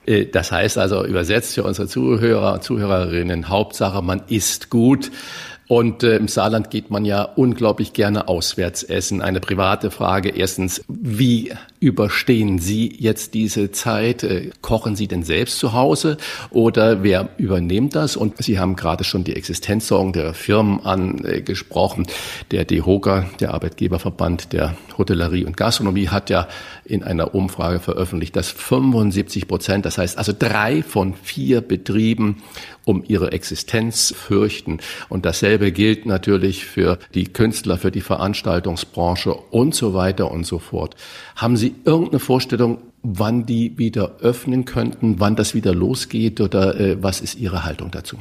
Äh, 0.06 0.26
das 0.26 0.52
heißt 0.52 0.78
also 0.78 1.06
übersetzt 1.06 1.54
für 1.54 1.64
unsere 1.64 1.88
Zuhörer, 1.88 2.60
Zuhörerinnen, 2.60 3.48
Hauptsache 3.48 4.02
man 4.02 4.22
isst 4.28 4.70
gut. 4.70 5.12
Und 5.68 6.04
äh, 6.04 6.18
im 6.18 6.28
Saarland 6.28 6.70
geht 6.70 6.92
man 6.92 7.06
ja 7.06 7.24
unglaublich 7.24 7.94
gerne 7.94 8.28
auswärts 8.28 8.84
essen. 8.84 9.22
Eine 9.22 9.40
private 9.40 9.92
Frage. 9.92 10.30
Erstens, 10.30 10.84
wie 10.88 11.54
überstehen 11.80 12.60
Sie 12.60 12.94
jetzt 13.00 13.34
diese 13.34 13.72
Zeit? 13.72 14.24
Äh, 14.24 14.52
kochen 14.62 14.96
Sie 14.96 15.08
denn 15.08 15.24
selbst 15.24 15.60
zu 15.60 15.74
Hause 15.74 16.18
oder 16.50 17.04
wer 17.04 17.30
übernimmt 17.38 17.96
das? 17.96 18.18
Und 18.18 18.44
Sie 18.44 18.60
haben 18.60 18.76
gerade 18.76 19.04
schon 19.04 19.24
die 19.24 19.36
Existenzsorgen 19.36 20.12
der 20.14 20.34
Firmen 20.34 20.82
angesprochen. 20.86 22.08
Der 22.52 22.66
DEHOGA, 22.66 23.26
der 23.40 23.54
Arbeitgeberverband 23.54 24.52
der 24.52 24.76
Hotellerie 24.98 25.46
und 25.46 25.56
Gastronomie, 25.56 26.10
hat 26.10 26.30
ja 26.30 26.48
in 26.86 27.04
einer 27.04 27.34
Umfrage 27.34 27.80
veröffentlicht, 27.80 28.36
dass 28.36 28.52
75 28.52 29.48
Prozent, 29.48 29.86
das 29.86 29.98
heißt 29.98 30.18
also 30.18 30.34
drei 30.38 30.84
von 30.84 31.14
vier 31.14 31.62
Betrieben 31.62 32.44
um 32.86 33.04
ihre 33.08 33.32
Existenz 33.32 34.14
fürchten. 34.16 34.80
Und 35.10 35.26
dasselbe 35.26 35.72
gilt 35.72 36.06
natürlich 36.06 36.66
für 36.66 37.00
die 37.14 37.26
Künstler, 37.26 37.78
für 37.78 37.92
die 37.92 38.02
Veranstaltungsbranche 38.02 39.34
und 39.34 39.76
so 39.76 39.94
weiter 39.94 40.32
und 40.32 40.46
so 40.46 40.60
fort. 40.60 40.96
Haben 41.36 41.58
Sie 41.58 41.76
irgendeine 41.86 42.20
Vorstellung, 42.20 42.80
wann 43.02 43.46
die 43.46 43.78
wieder 43.78 44.18
öffnen 44.22 44.66
könnten, 44.66 45.20
wann 45.20 45.36
das 45.36 45.54
wieder 45.54 45.74
losgeht 45.74 46.42
oder 46.42 46.80
äh, 46.80 47.02
was 47.02 47.22
ist 47.22 47.36
Ihre 47.36 47.66
Haltung 47.66 47.92
dazu? 47.92 48.18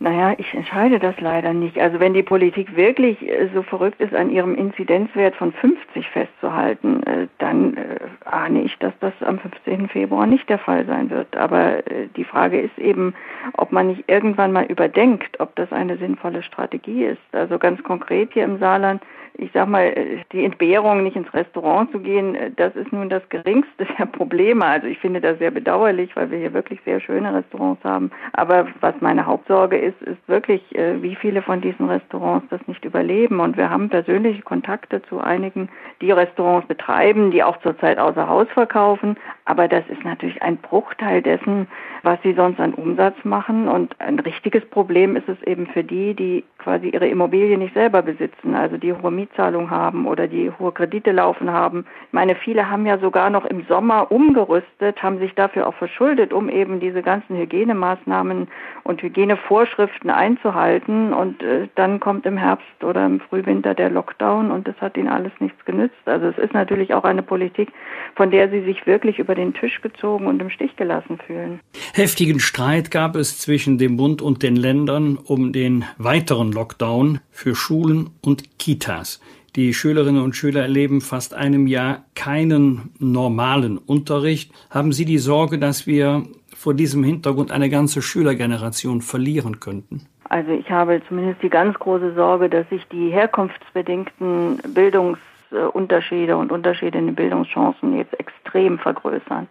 Naja, 0.00 0.34
ich 0.38 0.52
entscheide 0.52 0.98
das 0.98 1.20
leider 1.20 1.52
nicht. 1.52 1.78
Also 1.78 2.00
wenn 2.00 2.14
die 2.14 2.22
Politik 2.22 2.74
wirklich 2.76 3.20
äh, 3.22 3.48
so 3.54 3.62
verrückt 3.62 4.00
ist, 4.00 4.14
an 4.14 4.30
ihrem 4.30 4.54
Inzidenzwert 4.54 5.36
von 5.36 5.52
50 5.52 6.08
festzuhalten, 6.08 7.02
äh, 7.04 7.28
dann 7.38 7.76
äh, 7.76 7.98
ahne 8.24 8.62
ich, 8.62 8.76
dass 8.78 8.92
das 9.00 9.12
am 9.20 9.38
15. 9.38 9.88
Februar 9.88 10.26
nicht 10.26 10.48
der 10.48 10.58
Fall 10.58 10.84
sein 10.86 11.10
wird. 11.10 11.36
Aber 11.36 11.82
die 12.16 12.24
Frage 12.24 12.60
ist 12.60 12.76
eben, 12.78 13.14
ob 13.54 13.70
man 13.72 13.88
nicht 13.88 14.04
irgendwann 14.08 14.52
mal 14.52 14.64
überdenkt, 14.64 15.38
ob 15.40 15.54
das 15.56 15.72
eine 15.72 15.96
sinnvolle 15.96 16.42
Strategie 16.42 17.04
ist. 17.04 17.22
Also 17.32 17.58
ganz 17.58 17.82
konkret 17.82 18.32
hier 18.32 18.44
im 18.44 18.58
Saarland 18.58 19.02
ich 19.36 19.50
sag 19.52 19.68
mal, 19.68 19.92
die 20.32 20.44
Entbehrung, 20.44 21.02
nicht 21.02 21.16
ins 21.16 21.32
Restaurant 21.34 21.90
zu 21.90 21.98
gehen, 21.98 22.36
das 22.56 22.74
ist 22.76 22.92
nun 22.92 23.08
das 23.08 23.28
geringste 23.30 23.84
der 23.98 24.06
Probleme. 24.06 24.64
Also 24.64 24.86
ich 24.86 24.98
finde 24.98 25.20
das 25.20 25.38
sehr 25.38 25.50
bedauerlich, 25.50 26.14
weil 26.14 26.30
wir 26.30 26.38
hier 26.38 26.54
wirklich 26.54 26.80
sehr 26.84 27.00
schöne 27.00 27.34
Restaurants 27.34 27.82
haben. 27.82 28.10
Aber 28.34 28.68
was 28.80 28.94
meine 29.00 29.26
Hauptsorge 29.26 29.76
ist, 29.76 29.93
ist 30.02 30.28
wirklich, 30.28 30.62
äh, 30.74 31.02
wie 31.02 31.14
viele 31.14 31.42
von 31.42 31.60
diesen 31.60 31.88
Restaurants 31.88 32.46
das 32.50 32.60
nicht 32.66 32.84
überleben. 32.84 33.40
Und 33.40 33.56
wir 33.56 33.70
haben 33.70 33.88
persönliche 33.88 34.42
Kontakte 34.42 35.02
zu 35.02 35.20
einigen, 35.20 35.68
die 36.00 36.10
Restaurants 36.10 36.66
betreiben, 36.66 37.30
die 37.30 37.42
auch 37.42 37.56
zurzeit 37.58 37.98
außer 37.98 38.28
Haus 38.28 38.48
verkaufen. 38.54 39.16
Aber 39.44 39.68
das 39.68 39.84
ist 39.88 40.04
natürlich 40.04 40.42
ein 40.42 40.56
Bruchteil 40.56 41.22
dessen, 41.22 41.68
was 42.02 42.18
sie 42.22 42.32
sonst 42.32 42.60
an 42.60 42.74
Umsatz 42.74 43.16
machen. 43.24 43.68
Und 43.68 44.00
ein 44.00 44.18
richtiges 44.18 44.64
Problem 44.66 45.16
ist 45.16 45.28
es 45.28 45.42
eben 45.42 45.66
für 45.66 45.84
die, 45.84 46.14
die 46.14 46.44
quasi 46.58 46.88
ihre 46.88 47.06
Immobilie 47.06 47.58
nicht 47.58 47.74
selber 47.74 48.02
besitzen, 48.02 48.54
also 48.54 48.78
die 48.78 48.92
hohe 48.92 49.10
Mietzahlung 49.10 49.70
haben 49.70 50.06
oder 50.06 50.26
die 50.26 50.50
hohe 50.58 50.72
Kredite 50.72 51.12
laufen 51.12 51.52
haben. 51.52 51.84
Ich 52.06 52.12
meine, 52.12 52.34
viele 52.34 52.70
haben 52.70 52.86
ja 52.86 52.98
sogar 52.98 53.28
noch 53.28 53.44
im 53.44 53.64
Sommer 53.66 54.10
umgerüstet, 54.10 55.02
haben 55.02 55.18
sich 55.18 55.34
dafür 55.34 55.66
auch 55.66 55.74
verschuldet, 55.74 56.32
um 56.32 56.48
eben 56.48 56.80
diese 56.80 57.02
ganzen 57.02 57.36
Hygienemaßnahmen 57.36 58.48
und 58.82 59.02
Hygienevorschriften 59.02 59.73
einzuhalten. 59.78 61.12
Und 61.12 61.42
äh, 61.42 61.68
dann 61.74 62.00
kommt 62.00 62.26
im 62.26 62.36
Herbst 62.36 62.82
oder 62.82 63.04
im 63.06 63.20
Frühwinter 63.20 63.74
der 63.74 63.90
Lockdown 63.90 64.50
und 64.50 64.66
das 64.68 64.76
hat 64.80 64.96
ihnen 64.96 65.08
alles 65.08 65.32
nichts 65.40 65.64
genützt. 65.64 65.96
Also 66.04 66.26
es 66.26 66.38
ist 66.38 66.54
natürlich 66.54 66.94
auch 66.94 67.04
eine 67.04 67.22
Politik, 67.22 67.70
von 68.16 68.30
der 68.30 68.50
sie 68.50 68.62
sich 68.62 68.86
wirklich 68.86 69.18
über 69.18 69.34
den 69.34 69.54
Tisch 69.54 69.80
gezogen 69.80 70.26
und 70.26 70.40
im 70.40 70.50
Stich 70.50 70.76
gelassen 70.76 71.18
fühlen. 71.26 71.60
Heftigen 71.92 72.40
Streit 72.40 72.90
gab 72.90 73.16
es 73.16 73.38
zwischen 73.38 73.78
dem 73.78 73.96
Bund 73.96 74.22
und 74.22 74.42
den 74.42 74.56
Ländern 74.56 75.16
um 75.16 75.52
den 75.52 75.84
weiteren 75.98 76.52
Lockdown 76.52 77.20
für 77.30 77.54
Schulen 77.54 78.10
und 78.20 78.58
Kitas. 78.58 79.20
Die 79.56 79.72
Schülerinnen 79.72 80.20
und 80.20 80.34
Schüler 80.34 80.62
erleben 80.62 81.00
fast 81.00 81.32
einem 81.32 81.68
Jahr 81.68 82.04
keinen 82.16 82.90
normalen 82.98 83.78
Unterricht. 83.78 84.50
Haben 84.68 84.92
Sie 84.92 85.04
die 85.04 85.18
Sorge, 85.18 85.60
dass 85.60 85.86
wir 85.86 86.24
vor 86.54 86.74
diesem 86.74 87.04
Hintergrund 87.04 87.52
eine 87.52 87.68
ganze 87.68 88.02
Schülergeneration 88.02 89.02
verlieren 89.02 89.60
könnten? 89.60 90.06
Also 90.28 90.52
ich 90.52 90.70
habe 90.70 91.00
zumindest 91.06 91.42
die 91.42 91.50
ganz 91.50 91.78
große 91.78 92.14
Sorge, 92.14 92.48
dass 92.48 92.68
sich 92.68 92.86
die 92.88 93.10
herkunftsbedingten 93.10 94.60
Bildungsunterschiede 94.74 96.36
und 96.36 96.50
Unterschiede 96.50 96.98
in 96.98 97.06
den 97.06 97.14
Bildungschancen 97.14 97.96
jetzt 97.96 98.18
extrem 98.18 98.78
vergrößern. 98.78 99.46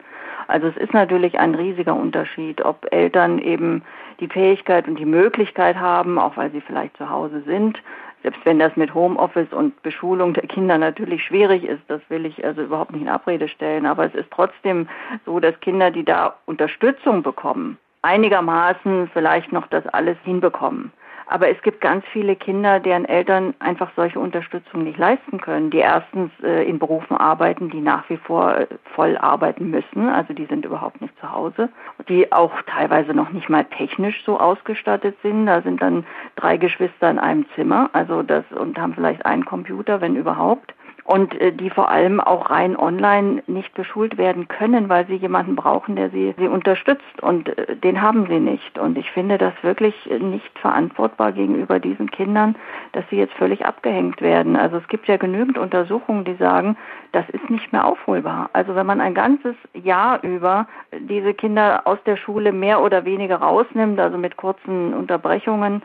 Also 0.47 0.67
es 0.67 0.77
ist 0.77 0.93
natürlich 0.93 1.39
ein 1.39 1.55
riesiger 1.55 1.95
Unterschied, 1.95 2.63
ob 2.65 2.85
Eltern 2.91 3.39
eben 3.39 3.83
die 4.19 4.27
Fähigkeit 4.27 4.87
und 4.87 4.99
die 4.99 5.05
Möglichkeit 5.05 5.77
haben, 5.77 6.19
auch 6.19 6.37
weil 6.37 6.51
sie 6.51 6.61
vielleicht 6.61 6.97
zu 6.97 7.09
Hause 7.09 7.41
sind, 7.45 7.81
selbst 8.23 8.43
wenn 8.45 8.57
das 8.57 8.75
mit 8.75 8.93
Homeoffice 8.93 9.51
und 9.51 9.81
Beschulung 9.83 10.33
der 10.33 10.47
Kinder 10.47 10.77
natürlich 10.77 11.23
schwierig 11.23 11.63
ist, 11.63 11.83
das 11.89 12.01
will 12.09 12.25
ich 12.25 12.43
also 12.43 12.61
überhaupt 12.61 12.91
nicht 12.91 13.03
in 13.03 13.09
Abrede 13.09 13.47
stellen, 13.47 13.85
aber 13.85 14.05
es 14.05 14.15
ist 14.15 14.31
trotzdem 14.31 14.87
so, 15.25 15.39
dass 15.39 15.59
Kinder, 15.59 15.91
die 15.91 16.05
da 16.05 16.35
Unterstützung 16.45 17.21
bekommen, 17.21 17.77
einigermaßen 18.01 19.09
vielleicht 19.13 19.51
noch 19.51 19.67
das 19.67 19.85
alles 19.87 20.17
hinbekommen. 20.23 20.91
Aber 21.33 21.49
es 21.49 21.59
gibt 21.63 21.81
ganz 21.81 22.05
viele 22.13 22.35
Kinder, 22.35 22.79
deren 22.79 23.05
Eltern 23.05 23.55
einfach 23.57 23.89
solche 23.95 24.19
Unterstützung 24.19 24.83
nicht 24.83 24.99
leisten 24.99 25.41
können, 25.41 25.71
die 25.71 25.79
erstens 25.79 26.29
äh, 26.43 26.63
in 26.69 26.77
Berufen 26.77 27.17
arbeiten, 27.17 27.71
die 27.71 27.81
nach 27.81 28.07
wie 28.07 28.17
vor 28.17 28.55
äh, 28.55 28.67
voll 28.93 29.17
arbeiten 29.17 29.71
müssen, 29.71 30.09
also 30.09 30.31
die 30.35 30.45
sind 30.45 30.63
überhaupt 30.63 31.01
nicht 31.01 31.19
zu 31.19 31.31
Hause, 31.31 31.69
die 32.07 32.31
auch 32.31 32.51
teilweise 32.67 33.15
noch 33.15 33.31
nicht 33.31 33.49
mal 33.49 33.65
technisch 33.65 34.23
so 34.27 34.39
ausgestattet 34.39 35.17
sind. 35.23 35.47
Da 35.47 35.63
sind 35.63 35.81
dann 35.81 36.05
drei 36.35 36.57
Geschwister 36.57 37.09
in 37.09 37.17
einem 37.17 37.47
Zimmer, 37.55 37.89
also 37.93 38.21
das 38.21 38.43
und 38.51 38.77
haben 38.77 38.93
vielleicht 38.93 39.25
einen 39.25 39.43
Computer, 39.43 40.01
wenn 40.01 40.15
überhaupt 40.15 40.75
und 41.05 41.39
äh, 41.39 41.51
die 41.51 41.69
vor 41.69 41.89
allem 41.89 42.19
auch 42.19 42.49
rein 42.49 42.77
online 42.77 43.43
nicht 43.47 43.73
beschult 43.73 44.17
werden 44.17 44.47
können, 44.47 44.89
weil 44.89 45.05
sie 45.07 45.15
jemanden 45.15 45.55
brauchen, 45.55 45.95
der 45.95 46.09
sie, 46.09 46.33
sie 46.37 46.47
unterstützt 46.47 47.21
und 47.21 47.57
äh, 47.57 47.75
den 47.75 48.01
haben 48.01 48.27
sie 48.27 48.39
nicht. 48.39 48.79
Und 48.79 48.97
ich 48.97 49.11
finde 49.11 49.37
das 49.37 49.53
wirklich 49.61 49.95
nicht 50.19 50.57
verantwortbar 50.59 51.31
gegenüber 51.33 51.79
diesen 51.79 52.09
Kindern, 52.09 52.55
dass 52.93 53.03
sie 53.09 53.17
jetzt 53.17 53.33
völlig 53.33 53.65
abgehängt 53.65 54.21
werden. 54.21 54.55
Also 54.55 54.77
es 54.77 54.87
gibt 54.87 55.07
ja 55.07 55.17
genügend 55.17 55.57
Untersuchungen, 55.57 56.23
die 56.23 56.35
sagen, 56.35 56.77
das 57.11 57.27
ist 57.29 57.49
nicht 57.49 57.71
mehr 57.73 57.85
aufholbar. 57.85 58.49
Also 58.53 58.75
wenn 58.75 58.85
man 58.85 59.01
ein 59.01 59.13
ganzes 59.13 59.55
Jahr 59.73 60.23
über 60.23 60.67
diese 60.97 61.33
Kinder 61.33 61.81
aus 61.85 61.99
der 62.05 62.17
Schule 62.17 62.51
mehr 62.51 62.81
oder 62.81 63.05
weniger 63.05 63.37
rausnimmt, 63.37 63.99
also 63.99 64.17
mit 64.17 64.37
kurzen 64.37 64.93
Unterbrechungen, 64.93 65.81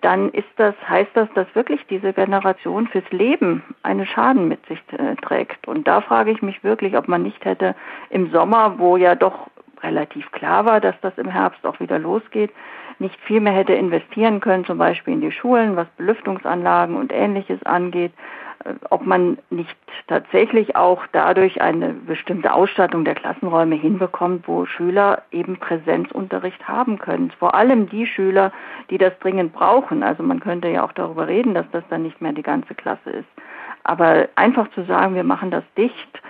dann 0.00 0.30
ist 0.30 0.48
das, 0.56 0.74
heißt 0.88 1.10
das, 1.14 1.28
dass 1.34 1.46
wirklich 1.54 1.86
diese 1.88 2.12
Generation 2.12 2.88
fürs 2.88 3.10
Leben 3.10 3.62
einen 3.82 4.06
Schaden 4.06 4.48
mit 4.48 4.64
sich 4.66 4.80
äh, 4.92 5.14
trägt. 5.16 5.66
Und 5.68 5.86
da 5.86 6.00
frage 6.00 6.30
ich 6.30 6.42
mich 6.42 6.62
wirklich, 6.64 6.96
ob 6.96 7.08
man 7.08 7.22
nicht 7.22 7.44
hätte 7.44 7.74
im 8.10 8.30
Sommer, 8.30 8.78
wo 8.78 8.96
ja 8.96 9.14
doch 9.14 9.48
relativ 9.82 10.30
klar 10.32 10.64
war, 10.64 10.80
dass 10.80 10.96
das 11.00 11.16
im 11.18 11.28
Herbst 11.28 11.64
auch 11.64 11.78
wieder 11.80 11.98
losgeht, 11.98 12.50
nicht 12.98 13.18
viel 13.20 13.40
mehr 13.40 13.52
hätte 13.52 13.74
investieren 13.74 14.40
können, 14.40 14.64
zum 14.64 14.78
Beispiel 14.78 15.14
in 15.14 15.20
die 15.20 15.30
Schulen, 15.30 15.76
was 15.76 15.86
Belüftungsanlagen 15.96 16.96
und 16.96 17.12
ähnliches 17.12 17.62
angeht, 17.64 18.12
ob 18.90 19.06
man 19.06 19.38
nicht 19.50 19.76
tatsächlich 20.08 20.76
auch 20.76 21.06
dadurch 21.12 21.60
eine 21.60 21.90
bestimmte 21.90 22.52
Ausstattung 22.52 23.04
der 23.04 23.14
Klassenräume 23.14 23.76
hinbekommt, 23.76 24.48
wo 24.48 24.66
Schüler 24.66 25.22
eben 25.30 25.58
Präsenzunterricht 25.58 26.66
haben 26.66 26.98
können. 26.98 27.30
Vor 27.38 27.54
allem 27.54 27.88
die 27.88 28.06
Schüler, 28.06 28.52
die 28.90 28.98
das 28.98 29.18
dringend 29.20 29.52
brauchen. 29.52 30.02
Also 30.02 30.22
man 30.22 30.40
könnte 30.40 30.68
ja 30.68 30.84
auch 30.84 30.92
darüber 30.92 31.28
reden, 31.28 31.54
dass 31.54 31.66
das 31.72 31.84
dann 31.90 32.02
nicht 32.02 32.20
mehr 32.20 32.32
die 32.32 32.42
ganze 32.42 32.74
Klasse 32.74 33.10
ist. 33.10 33.28
Aber 33.84 34.28
einfach 34.34 34.68
zu 34.72 34.84
sagen, 34.84 35.14
wir 35.14 35.24
machen 35.24 35.50
das 35.50 35.64
dicht, 35.76 36.22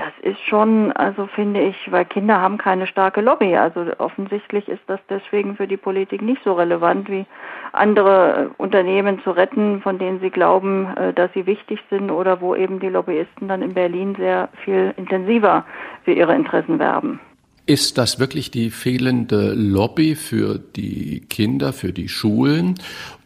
das 0.00 0.12
ist 0.22 0.40
schon, 0.40 0.92
also 0.92 1.26
finde 1.26 1.60
ich, 1.60 1.76
weil 1.92 2.06
Kinder 2.06 2.40
haben 2.40 2.56
keine 2.56 2.86
starke 2.86 3.20
Lobby. 3.20 3.54
Also 3.54 3.84
offensichtlich 3.98 4.66
ist 4.66 4.82
das 4.86 4.98
deswegen 5.10 5.56
für 5.56 5.66
die 5.66 5.76
Politik 5.76 6.22
nicht 6.22 6.42
so 6.42 6.54
relevant 6.54 7.10
wie 7.10 7.26
andere 7.72 8.48
äh, 8.48 8.62
Unternehmen 8.62 9.20
zu 9.22 9.30
retten, 9.30 9.82
von 9.82 9.98
denen 9.98 10.18
sie 10.20 10.30
glauben, 10.30 10.96
äh, 10.96 11.12
dass 11.12 11.30
sie 11.34 11.44
wichtig 11.44 11.80
sind 11.90 12.10
oder 12.10 12.40
wo 12.40 12.54
eben 12.54 12.80
die 12.80 12.88
Lobbyisten 12.88 13.46
dann 13.46 13.60
in 13.60 13.74
Berlin 13.74 14.14
sehr 14.14 14.48
viel 14.64 14.94
intensiver 14.96 15.66
für 16.04 16.12
ihre 16.12 16.34
Interessen 16.34 16.78
werben. 16.78 17.20
Ist 17.70 17.98
das 17.98 18.18
wirklich 18.18 18.50
die 18.50 18.72
fehlende 18.72 19.52
Lobby 19.54 20.16
für 20.16 20.58
die 20.58 21.20
Kinder, 21.20 21.72
für 21.72 21.92
die 21.92 22.08
Schulen? 22.08 22.74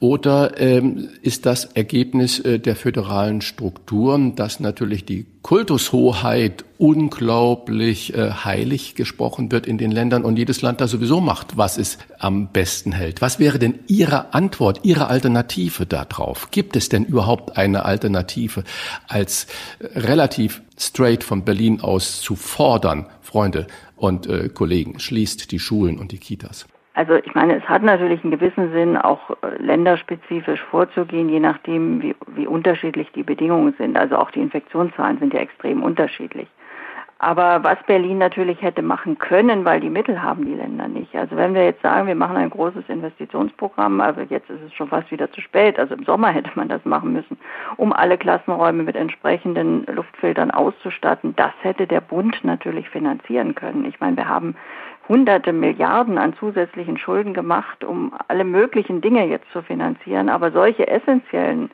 Oder 0.01 0.61
ähm, 0.61 1.09
ist 1.23 1.47
das 1.47 1.65
Ergebnis 1.65 2.41
äh, 2.41 2.59
der 2.59 2.77
föderalen 2.77 3.41
Strukturen, 3.41 4.37
dass 4.37 4.61
natürlich 4.61 5.07
die 5.07 5.25
Kultushoheit 5.41 6.67
unglaublich 6.77 8.13
äh, 8.13 8.33
heilig 8.33 8.95
gesprochen 8.95 9.51
wird 9.51 9.67
in 9.67 9.79
den 9.79 9.91
Ländern 9.91 10.25
und 10.25 10.37
jedes 10.37 10.61
Land 10.61 10.83
da 10.83 10.89
sowieso 10.89 11.23
macht, 11.23 11.57
was 11.57 11.79
es 11.79 11.97
am 12.19 12.49
besten 12.49 12.93
hält? 12.93 13.23
Was 13.23 13.39
wäre 13.39 13.59
denn 13.59 13.79
Ihre 13.87 14.35
Antwort, 14.35 14.81
Ihre 14.83 15.07
Alternative 15.07 15.87
darauf? 15.87 16.51
Gibt 16.51 16.77
es 16.77 16.91
denn 16.91 17.07
überhaupt 17.07 17.57
eine 17.57 17.87
Alternative, 17.87 18.63
als 19.09 19.47
relativ 19.95 20.61
straight 20.79 21.25
von 21.25 21.45
Berlin 21.45 21.81
aus 21.81 22.21
zu 22.21 22.37
fordern, 22.37 23.07
Freunde 23.35 23.67
und 23.97 24.29
äh, 24.29 24.49
Kollegen, 24.49 25.01
schließt 25.01 25.51
die 25.51 25.59
Schulen 25.59 25.99
und 25.99 26.13
die 26.13 26.19
Kitas? 26.19 26.69
Also 26.95 27.15
ich 27.15 27.35
meine, 27.35 27.57
es 27.57 27.65
hat 27.65 27.83
natürlich 27.83 28.23
einen 28.23 28.31
gewissen 28.31 28.71
Sinn, 28.73 28.97
auch 28.97 29.31
äh, 29.31 29.61
länderspezifisch 29.61 30.63
vorzugehen, 30.71 31.29
je 31.29 31.41
nachdem, 31.41 32.01
wie, 32.01 32.15
wie 32.37 32.47
unterschiedlich 32.47 33.09
die 33.17 33.25
Bedingungen 33.25 33.75
sind. 33.77 33.97
Also 33.97 34.15
auch 34.19 34.31
die 34.31 34.39
Infektionszahlen 34.39 35.19
sind 35.19 35.35
ja 35.35 35.41
extrem 35.41 35.83
unterschiedlich. 35.83 36.47
Aber 37.19 37.63
was 37.63 37.79
Berlin 37.87 38.19
natürlich 38.19 38.61
hätte 38.61 38.83
machen 38.83 39.19
können, 39.19 39.65
weil 39.65 39.81
die 39.81 39.89
Mittel 39.89 40.21
haben 40.21 40.45
die 40.45 40.55
Länder 40.55 40.89
nicht. 40.89 41.15
Also 41.15 41.37
wenn 41.37 41.55
wir 41.55 41.65
jetzt 41.65 41.81
sagen, 41.81 42.09
wir 42.09 42.15
machen 42.15 42.37
ein 42.37 42.51
großes 42.51 42.85
Investitionsprogramm, 42.89 44.01
aber 44.01 44.23
jetzt 44.25 44.51
ist 44.51 44.61
es 44.67 44.75
schon 44.75 44.89
fast 44.89 45.11
wieder 45.11 45.31
zu 45.31 45.41
spät, 45.41 45.79
also 45.79 45.95
im 45.95 46.05
Sommer 46.05 46.29
hätte 46.33 46.51
man 46.55 46.69
das 46.69 46.85
machen 46.85 47.13
müssen, 47.13 47.39
um 47.77 47.93
alle 47.93 48.19
Klassenräume 48.19 48.83
mit 48.83 48.97
entsprechenden 48.97 49.87
Luftfiltern 49.87 50.51
auszustatten, 50.51 51.35
das 51.37 51.53
hätte 51.63 51.87
der 51.87 52.01
Bund 52.01 52.43
natürlich 52.43 52.91
finanzieren 52.91 53.55
können. 53.55 53.85
Ich 53.85 54.01
meine, 54.01 54.17
wir 54.17 54.29
haben 54.29 54.57
hunderte 55.09 55.53
Milliarden 55.53 56.19
an 56.19 56.35
zusätzlichen 56.35 56.99
Schulden 56.99 57.35
gemacht, 57.35 57.85
um 57.85 58.13
alle 58.29 58.45
möglichen 58.45 59.01
Dinge 59.01 59.27
jetzt 59.27 59.51
zu 59.53 59.63
finanzieren. 59.63 60.29
Aber 60.29 60.51
solche 60.51 60.89
essentiellen 60.89 61.71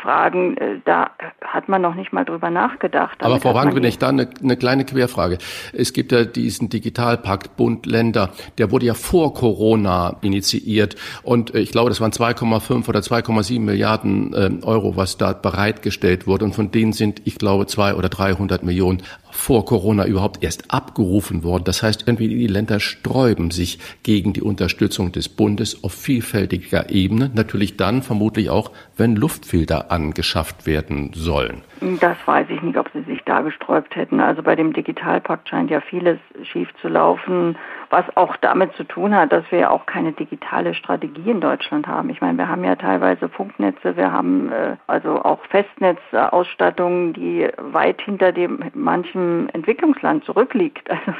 Fragen, 0.00 0.56
äh, 0.56 0.80
da 0.84 1.10
hat 1.42 1.68
man 1.68 1.82
noch 1.82 1.94
nicht 1.94 2.12
mal 2.12 2.24
drüber 2.24 2.50
nachgedacht. 2.50 3.22
Aber 3.22 3.40
Frau 3.40 3.54
Wagenwinnig, 3.54 3.98
da 3.98 4.08
eine, 4.08 4.28
eine 4.42 4.56
kleine 4.56 4.84
Querfrage. 4.84 5.38
Es 5.72 5.92
gibt 5.92 6.12
ja 6.12 6.24
diesen 6.24 6.68
Digitalpakt 6.68 7.56
Bund 7.56 7.86
Länder, 7.86 8.30
der 8.58 8.70
wurde 8.70 8.86
ja 8.86 8.94
vor 8.94 9.34
Corona 9.34 10.16
initiiert 10.20 10.96
und 11.22 11.54
äh, 11.54 11.58
ich 11.58 11.72
glaube, 11.72 11.90
das 11.90 12.00
waren 12.00 12.12
2,5 12.12 12.88
oder 12.88 13.00
2,7 13.00 13.60
Milliarden 13.60 14.34
äh, 14.34 14.64
Euro, 14.64 14.96
was 14.96 15.16
da 15.16 15.32
bereitgestellt 15.32 16.26
wurde 16.26 16.44
und 16.44 16.54
von 16.54 16.70
denen 16.70 16.92
sind, 16.92 17.22
ich 17.24 17.36
glaube, 17.36 17.66
zwei 17.66 17.94
oder 17.94 18.08
300 18.08 18.62
Millionen 18.62 19.02
vor 19.38 19.64
Corona 19.64 20.04
überhaupt 20.04 20.42
erst 20.42 20.74
abgerufen 20.74 21.44
worden. 21.44 21.62
Das 21.64 21.82
heißt, 21.82 22.08
irgendwie 22.08 22.28
die 22.28 22.48
Länder 22.48 22.80
sträuben 22.80 23.52
sich 23.52 23.78
gegen 24.02 24.32
die 24.32 24.42
Unterstützung 24.42 25.12
des 25.12 25.28
Bundes 25.28 25.84
auf 25.84 25.94
vielfältiger 25.94 26.90
Ebene. 26.90 27.30
Natürlich 27.32 27.76
dann 27.76 28.02
vermutlich 28.02 28.50
auch, 28.50 28.72
wenn 28.96 29.14
Luftfilter 29.14 29.92
angeschafft 29.92 30.66
werden 30.66 31.12
sollen. 31.14 31.62
Das 32.00 32.16
weiß 32.26 32.48
ich 32.50 32.60
nicht, 32.62 32.76
ob 32.76 32.90
sie 32.92 33.02
sich 33.02 33.22
da 33.24 33.40
gesträubt 33.40 33.94
hätten. 33.94 34.18
Also 34.18 34.42
bei 34.42 34.56
dem 34.56 34.72
Digitalpakt 34.72 35.48
scheint 35.48 35.70
ja 35.70 35.80
vieles 35.80 36.18
schief 36.42 36.68
zu 36.82 36.88
laufen, 36.88 37.56
was 37.90 38.04
auch 38.16 38.36
damit 38.36 38.74
zu 38.74 38.84
tun 38.84 39.14
hat, 39.14 39.32
dass 39.32 39.44
wir 39.50 39.58
ja 39.60 39.70
auch 39.70 39.86
keine 39.86 40.12
digitale 40.12 40.74
Strategie 40.74 41.30
in 41.30 41.40
Deutschland 41.40 41.86
haben. 41.86 42.10
Ich 42.10 42.20
meine, 42.20 42.36
wir 42.38 42.48
haben 42.48 42.64
ja 42.64 42.76
teilweise 42.76 43.28
Funknetze, 43.28 43.96
wir 43.96 44.12
haben 44.12 44.52
äh, 44.52 44.76
also 44.86 45.22
auch 45.22 45.44
Festnetzausstattungen, 45.46 47.12
die 47.14 47.48
weit 47.56 48.00
hinter 48.02 48.32
dem 48.32 48.62
manchen 48.74 49.48
Entwicklungsland 49.50 50.24
zurückliegt, 50.24 50.90
also, 50.90 51.12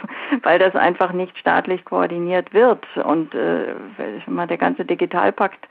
weil 0.42 0.58
das 0.58 0.74
einfach 0.76 1.12
nicht 1.12 1.36
staatlich 1.38 1.84
koordiniert 1.84 2.52
wird. 2.52 2.84
Und 3.04 3.34
äh, 3.34 3.74
der 4.26 4.58
ganze 4.58 4.84
Digitalpakt 4.84 5.68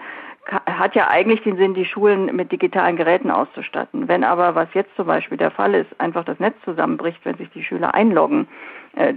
hat 0.66 0.96
ja 0.96 1.08
eigentlich 1.10 1.42
den 1.44 1.58
Sinn, 1.58 1.74
die 1.74 1.86
Schulen 1.86 2.36
mit 2.36 2.52
digitalen 2.52 2.96
Geräten 2.96 3.32
auszustatten. 3.32 4.08
Wenn 4.08 4.24
aber, 4.24 4.56
was 4.56 4.74
jetzt 4.74 4.96
zum 4.96 5.08
Beispiel 5.08 5.38
der 5.38 5.52
Fall 5.52 5.74
ist, 5.74 6.00
einfach 6.00 6.24
das 6.24 6.40
Netz 6.40 6.56
zusammenbricht, 6.64 7.20
wenn 7.26 7.36
sich 7.36 7.50
die 7.52 7.64
Schüler 7.64 7.94
einloggen, 7.94 8.48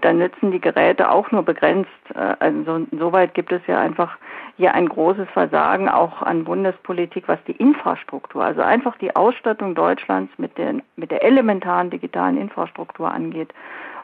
dann 0.01 0.19
nützen 0.19 0.51
die 0.51 0.61
Geräte 0.61 1.11
auch 1.11 1.31
nur 1.31 1.43
begrenzt. 1.43 1.91
Äh, 2.15 2.37
also 2.39 2.87
insoweit 2.91 3.35
gibt 3.35 3.53
es 3.53 3.63
ja 3.67 3.81
einfach 3.81 4.17
hier 4.57 4.75
ein 4.75 4.89
großes 4.89 5.29
Versagen 5.31 5.89
auch 5.89 6.23
an 6.23 6.45
Bundespolitik, 6.45 7.29
was 7.29 7.39
die 7.47 7.53
Infrastruktur, 7.53 8.45
also 8.45 8.61
einfach 8.61 8.97
die 8.99 9.17
Ausstattung 9.17 9.75
Deutschlands 9.75 10.33
mit, 10.37 10.59
den, 10.59 10.83
mit 10.97 11.11
der 11.11 11.25
elementaren 11.25 11.89
digitalen 11.89 12.37
Infrastruktur 12.37 13.11
angeht. 13.11 13.55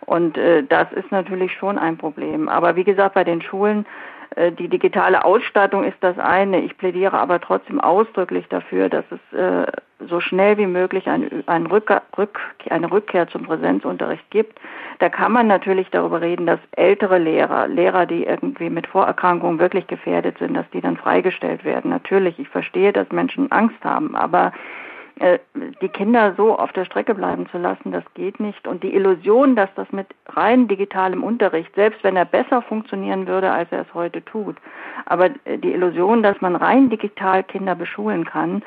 Und 0.07 0.39
äh, 0.39 0.63
das 0.63 0.91
ist 0.93 1.11
natürlich 1.11 1.53
schon 1.53 1.79
ein 1.79 1.99
Problem. 1.99 2.49
Aber 2.49 2.77
wie 2.77 2.85
gesagt, 2.85 3.15
bei 3.15 3.25
den 3.25 3.43
Schulen 3.43 3.85
äh, 4.37 4.53
die 4.53 4.69
digitale 4.69 5.25
Ausstattung 5.25 5.85
ist 5.85 5.99
das 6.01 6.19
eine. 6.19 6.61
Ich 6.61 6.77
plädiere 6.79 7.19
aber 7.19 7.41
trotzdem 7.41 7.81
ausdrücklich 7.81 8.47
dafür, 8.49 8.89
dass 8.89 9.05
es 9.11 9.39
äh, 9.39 9.67
so 10.09 10.21
schnell 10.21 10.57
wie 10.59 10.67
möglich 10.67 11.07
ein, 11.09 11.45
ein 11.47 11.67
Rück, 11.67 11.91
Rück, 12.17 12.39
eine 12.71 12.91
Rückkehr 12.91 13.29
zum 13.29 13.45
Präsenzunterricht 13.45 14.29
gibt. 14.31 14.59
Da 14.99 15.09
kann 15.09 15.33
man 15.33 15.47
natürlich 15.47 15.89
darüber 15.91 16.21
reden, 16.21 16.47
dass 16.47 16.61
ältere 16.73 17.19
Lehrer, 17.19 17.69
Lehrer, 17.69 18.07
die 18.07 18.25
irgendwie 18.25 18.71
mit 18.71 18.87
Vorerkrankungen 18.87 19.59
wirklich 19.59 19.87
gefährdet 19.87 20.39
sind, 20.39 20.55
dass 20.55 20.69
die 20.71 20.81
dann 20.81 20.97
freigestellt 20.97 21.65
werden. 21.65 21.91
Natürlich, 21.91 22.39
ich 22.39 22.49
verstehe, 22.49 22.93
dass 22.93 23.11
Menschen 23.11 23.51
Angst 23.53 23.83
haben, 23.85 24.17
aber 24.17 24.53
äh, 25.19 25.39
die 25.81 25.89
Kinder 25.89 26.35
so 26.37 26.59
auf 26.59 26.73
der 26.73 26.85
Strecke 26.85 27.15
bleiben 27.15 27.47
zu 27.51 27.57
lassen, 27.57 27.91
das 27.91 28.05
geht 28.15 28.39
nicht. 28.39 28.69
Und 28.69 28.83
die 28.83 28.95
Illusion, 28.95 29.57
dass 29.57 29.71
das 29.75 29.91
mit 29.91 30.07
rein 30.29 30.69
digitalem 30.69 31.23
Unterricht, 31.23 31.75
selbst 31.75 32.05
wenn 32.05 32.17
er 32.17 32.27
besser 32.27 32.61
funktionieren 32.61 33.27
würde, 33.27 33.51
als 33.51 33.73
er 33.73 33.83
es 33.83 33.95
heute 33.95 34.23
tut, 34.25 34.57
aber 35.07 35.31
äh, 35.45 35.57
die 35.57 35.73
Illusion, 35.73 36.23
dass 36.23 36.41
man 36.43 36.55
rein 36.55 36.91
digital 36.91 37.43
Kinder 37.45 37.75
beschulen 37.75 38.27
kann, 38.27 38.63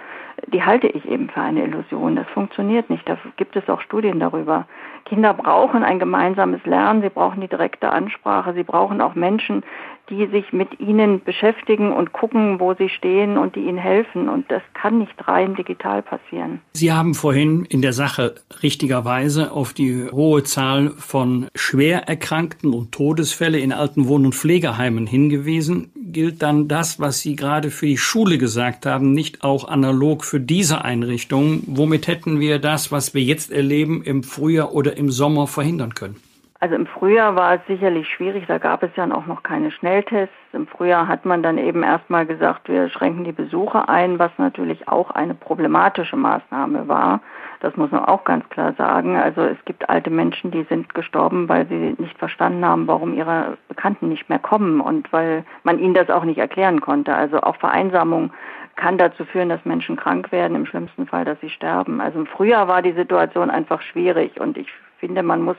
die 0.48 0.63
halte 0.63 0.88
ich 0.88 1.05
eben 1.05 1.29
für 1.29 1.41
eine 1.41 1.63
Illusion. 1.63 2.15
Das 2.15 2.27
funktioniert 2.29 2.89
nicht. 2.89 3.08
Da 3.08 3.17
gibt 3.38 3.55
es 3.55 3.67
auch 3.69 3.81
Studien 3.81 4.19
darüber. 4.19 4.67
Kinder 5.05 5.34
brauchen 5.34 5.84
ein 5.84 6.00
gemeinsames 6.00 6.63
Lernen, 6.65 7.01
sie 7.01 7.10
brauchen 7.10 7.41
die 7.41 7.48
direkte 7.48 7.89
Ansprache, 7.89 8.53
sie 8.53 8.63
brauchen 8.63 9.01
auch 9.01 9.15
Menschen, 9.15 9.63
die 10.10 10.27
sich 10.27 10.51
mit 10.51 10.79
ihnen 10.79 11.24
beschäftigen 11.24 11.91
und 11.91 12.13
gucken, 12.13 12.60
wo 12.60 12.74
sie 12.74 12.89
stehen 12.89 13.38
und 13.38 13.55
die 13.55 13.62
ihnen 13.62 13.77
helfen. 13.77 14.27
Und 14.27 14.50
das 14.51 14.62
kann 14.74 15.00
nicht 15.00 15.27
rein 15.27 15.55
digital 15.55 16.01
passieren. 16.01 16.62
Sie 16.74 16.91
haben 16.91 17.13
vorhin 17.13 17.65
in 17.65 17.81
der 17.81 17.93
Sache 17.93 18.36
richtigerweise 18.63 19.51
auf 19.51 19.74
die 19.74 20.08
hohe 20.12 20.43
Zahl 20.43 20.91
von 20.98 21.48
Schwererkrankten 21.55 22.74
und 22.74 22.91
Todesfälle 22.91 23.60
in 23.60 23.72
alten 23.72 24.08
Wohn- 24.08 24.25
und 24.25 24.36
Pflegeheimen 24.36 25.05
hingewiesen. 25.05 25.91
Gilt 25.96 26.41
dann 26.41 26.67
das, 26.67 27.00
was 27.00 27.19
Sie 27.19 27.36
gerade 27.36 27.69
für 27.69 27.86
die 27.86 27.98
Schule 27.98 28.39
gesagt 28.39 28.86
haben, 28.86 29.12
nicht 29.12 29.43
auch 29.43 29.67
analog 29.67 30.25
für 30.29 30.39
diese 30.39 30.86
Einrichtungen? 30.86 31.63
Womit 31.65 32.07
hätten 32.07 32.39
wir 32.39 32.59
das, 32.59 32.91
was 32.91 33.15
wir 33.15 33.21
jetzt 33.21 33.51
erleben, 33.51 34.03
im 34.03 34.21
Frühjahr 34.21 34.74
oder 34.74 34.95
im 34.95 35.09
Sommer 35.09 35.48
verhindern 35.48 35.95
können? 35.95 36.17
Also 36.62 36.75
im 36.75 36.88
Frühjahr 36.88 37.36
war 37.36 37.55
es 37.55 37.62
sicherlich 37.67 38.07
schwierig, 38.09 38.43
da 38.48 38.57
gab 38.57 38.83
es 38.83 38.89
ja 38.98 39.09
auch 39.12 39.25
noch 39.25 39.43
keine 39.43 39.71
Schnelltests. 39.71 40.36
Im 40.51 40.67
Frühjahr 40.67 41.07
hat 41.07 41.25
man 41.25 41.41
dann 41.41 41.57
eben 41.57 41.83
erstmal 41.83 42.25
gesagt, 42.25 42.67
wir 42.67 42.89
schränken 42.89 43.24
die 43.24 43.31
Besuche 43.31 43.88
ein, 43.88 44.19
was 44.19 44.31
natürlich 44.38 44.89
auch 44.89 45.09
eine 45.12 45.36
problematische 45.36 46.17
Maßnahme 46.17 46.89
war. 46.89 47.21
Das 47.62 47.77
muss 47.77 47.91
man 47.91 48.03
auch 48.03 48.25
ganz 48.25 48.48
klar 48.50 48.74
sagen. 48.77 49.15
Also 49.15 49.41
es 49.41 49.57
gibt 49.63 49.89
alte 49.89 50.09
Menschen, 50.09 50.51
die 50.51 50.63
sind 50.63 50.93
gestorben, 50.93 51.47
weil 51.47 51.65
sie 51.67 51.95
nicht 51.97 52.17
verstanden 52.17 52.65
haben, 52.65 52.88
warum 52.88 53.13
ihre 53.13 53.58
Bekannten 53.69 54.10
nicht 54.10 54.27
mehr 54.27 54.39
kommen 54.39 54.82
und 54.82 55.12
weil 55.13 55.45
man 55.63 55.80
ihnen 55.80 55.93
das 55.93 56.10
auch 56.10 56.25
nicht 56.25 56.39
erklären 56.39 56.82
konnte. 56.82 57.15
Also 57.15 57.39
auch 57.41 57.56
Vereinsamung 57.56 58.32
kann 58.79 58.97
dazu 58.97 59.25
führen, 59.25 59.49
dass 59.49 59.63
Menschen 59.65 59.97
krank 59.97 60.31
werden, 60.31 60.55
im 60.55 60.65
schlimmsten 60.65 61.05
Fall, 61.05 61.25
dass 61.25 61.39
sie 61.41 61.49
sterben. 61.49 61.99
Also 62.01 62.19
im 62.19 62.25
Frühjahr 62.25 62.67
war 62.67 62.81
die 62.81 62.93
Situation 62.93 63.49
einfach 63.49 63.81
schwierig 63.81 64.39
und 64.39 64.57
ich 64.57 64.69
finde, 64.99 65.21
man 65.21 65.41
muss 65.41 65.57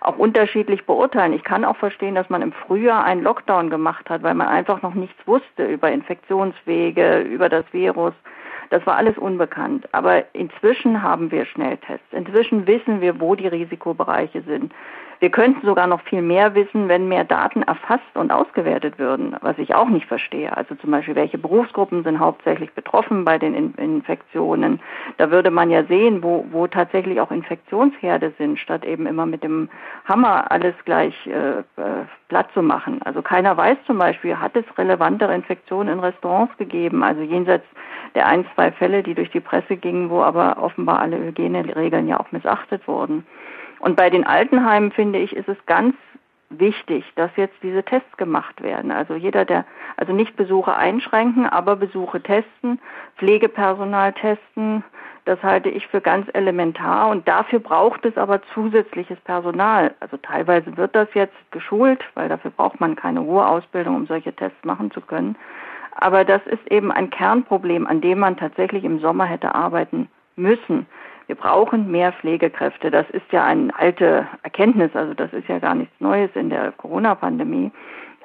auch 0.00 0.16
unterschiedlich 0.16 0.86
beurteilen. 0.86 1.32
Ich 1.32 1.44
kann 1.44 1.64
auch 1.64 1.76
verstehen, 1.76 2.14
dass 2.14 2.30
man 2.30 2.42
im 2.42 2.52
Frühjahr 2.52 3.04
einen 3.04 3.22
Lockdown 3.22 3.68
gemacht 3.68 4.08
hat, 4.08 4.22
weil 4.22 4.34
man 4.34 4.48
einfach 4.48 4.82
noch 4.82 4.94
nichts 4.94 5.26
wusste 5.26 5.66
über 5.66 5.90
Infektionswege, 5.90 7.20
über 7.20 7.48
das 7.48 7.64
Virus. 7.72 8.14
Das 8.70 8.86
war 8.86 8.96
alles 8.96 9.18
unbekannt. 9.18 9.86
Aber 9.92 10.24
inzwischen 10.32 11.02
haben 11.02 11.30
wir 11.30 11.44
Schnelltests. 11.44 12.12
Inzwischen 12.12 12.66
wissen 12.66 13.00
wir, 13.00 13.20
wo 13.20 13.34
die 13.34 13.48
Risikobereiche 13.48 14.42
sind. 14.42 14.72
Wir 15.20 15.28
könnten 15.28 15.66
sogar 15.66 15.86
noch 15.86 16.00
viel 16.00 16.22
mehr 16.22 16.54
wissen, 16.54 16.88
wenn 16.88 17.06
mehr 17.06 17.24
Daten 17.24 17.62
erfasst 17.62 18.14
und 18.14 18.32
ausgewertet 18.32 18.98
würden, 18.98 19.36
was 19.42 19.58
ich 19.58 19.74
auch 19.74 19.90
nicht 19.90 20.06
verstehe. 20.06 20.56
Also 20.56 20.74
zum 20.76 20.90
Beispiel, 20.90 21.14
welche 21.14 21.36
Berufsgruppen 21.36 22.02
sind 22.04 22.18
hauptsächlich 22.18 22.72
betroffen 22.72 23.26
bei 23.26 23.38
den 23.38 23.54
In 23.54 23.74
Infektionen. 23.74 24.80
Da 25.18 25.30
würde 25.30 25.50
man 25.50 25.70
ja 25.70 25.84
sehen, 25.84 26.22
wo, 26.22 26.46
wo 26.50 26.66
tatsächlich 26.66 27.20
auch 27.20 27.30
Infektionsherde 27.30 28.32
sind, 28.38 28.58
statt 28.58 28.82
eben 28.82 29.06
immer 29.06 29.26
mit 29.26 29.44
dem 29.44 29.68
Hammer 30.06 30.50
alles 30.50 30.74
gleich 30.86 31.14
äh, 31.26 31.58
äh 31.58 32.04
platt 32.28 32.46
zu 32.54 32.62
machen. 32.62 33.02
Also 33.02 33.20
keiner 33.20 33.56
weiß 33.56 33.76
zum 33.86 33.98
Beispiel, 33.98 34.38
hat 34.38 34.56
es 34.56 34.64
relevantere 34.78 35.34
Infektionen 35.34 35.94
in 35.94 36.00
Restaurants 36.00 36.56
gegeben, 36.56 37.02
also 37.02 37.22
jenseits 37.22 37.66
der 38.14 38.26
ein, 38.26 38.46
zwei 38.54 38.70
Fälle, 38.70 39.02
die 39.02 39.14
durch 39.14 39.30
die 39.30 39.40
Presse 39.40 39.76
gingen, 39.76 40.08
wo 40.10 40.22
aber 40.22 40.62
offenbar 40.62 41.00
alle 41.00 41.18
Hygieneregeln 41.18 42.08
ja 42.08 42.20
auch 42.20 42.30
missachtet 42.32 42.86
wurden. 42.86 43.26
Und 43.80 43.96
bei 43.96 44.10
den 44.10 44.26
Altenheimen 44.26 44.92
finde 44.92 45.18
ich, 45.18 45.34
ist 45.34 45.48
es 45.48 45.56
ganz 45.66 45.96
wichtig, 46.50 47.04
dass 47.16 47.30
jetzt 47.36 47.56
diese 47.62 47.82
Tests 47.82 48.16
gemacht 48.16 48.62
werden. 48.62 48.90
Also 48.90 49.14
jeder, 49.14 49.44
der, 49.44 49.64
also 49.96 50.12
nicht 50.12 50.36
Besuche 50.36 50.74
einschränken, 50.74 51.46
aber 51.46 51.76
Besuche 51.76 52.20
testen, 52.20 52.80
Pflegepersonal 53.16 54.12
testen, 54.12 54.84
das 55.24 55.42
halte 55.42 55.68
ich 55.68 55.86
für 55.86 56.00
ganz 56.00 56.28
elementar 56.32 57.08
und 57.08 57.28
dafür 57.28 57.60
braucht 57.60 58.04
es 58.04 58.16
aber 58.16 58.42
zusätzliches 58.54 59.20
Personal. 59.20 59.94
Also 60.00 60.16
teilweise 60.16 60.76
wird 60.76 60.94
das 60.94 61.08
jetzt 61.14 61.36
geschult, 61.50 62.02
weil 62.14 62.28
dafür 62.28 62.50
braucht 62.50 62.80
man 62.80 62.96
keine 62.96 63.22
hohe 63.22 63.46
Ausbildung, 63.46 63.96
um 63.96 64.06
solche 64.06 64.34
Tests 64.34 64.64
machen 64.64 64.90
zu 64.90 65.00
können. 65.00 65.36
Aber 65.92 66.24
das 66.24 66.40
ist 66.46 66.66
eben 66.70 66.90
ein 66.90 67.10
Kernproblem, 67.10 67.86
an 67.86 68.00
dem 68.00 68.18
man 68.18 68.36
tatsächlich 68.36 68.84
im 68.84 69.00
Sommer 69.00 69.26
hätte 69.26 69.54
arbeiten 69.54 70.08
müssen. 70.36 70.86
Wir 71.30 71.36
brauchen 71.36 71.92
mehr 71.92 72.12
Pflegekräfte. 72.12 72.90
Das 72.90 73.08
ist 73.10 73.30
ja 73.30 73.44
eine 73.44 73.72
alte 73.78 74.26
Erkenntnis, 74.42 74.90
also 74.94 75.14
das 75.14 75.32
ist 75.32 75.46
ja 75.46 75.60
gar 75.60 75.76
nichts 75.76 75.94
Neues 76.00 76.28
in 76.34 76.50
der 76.50 76.72
Corona-Pandemie. 76.72 77.70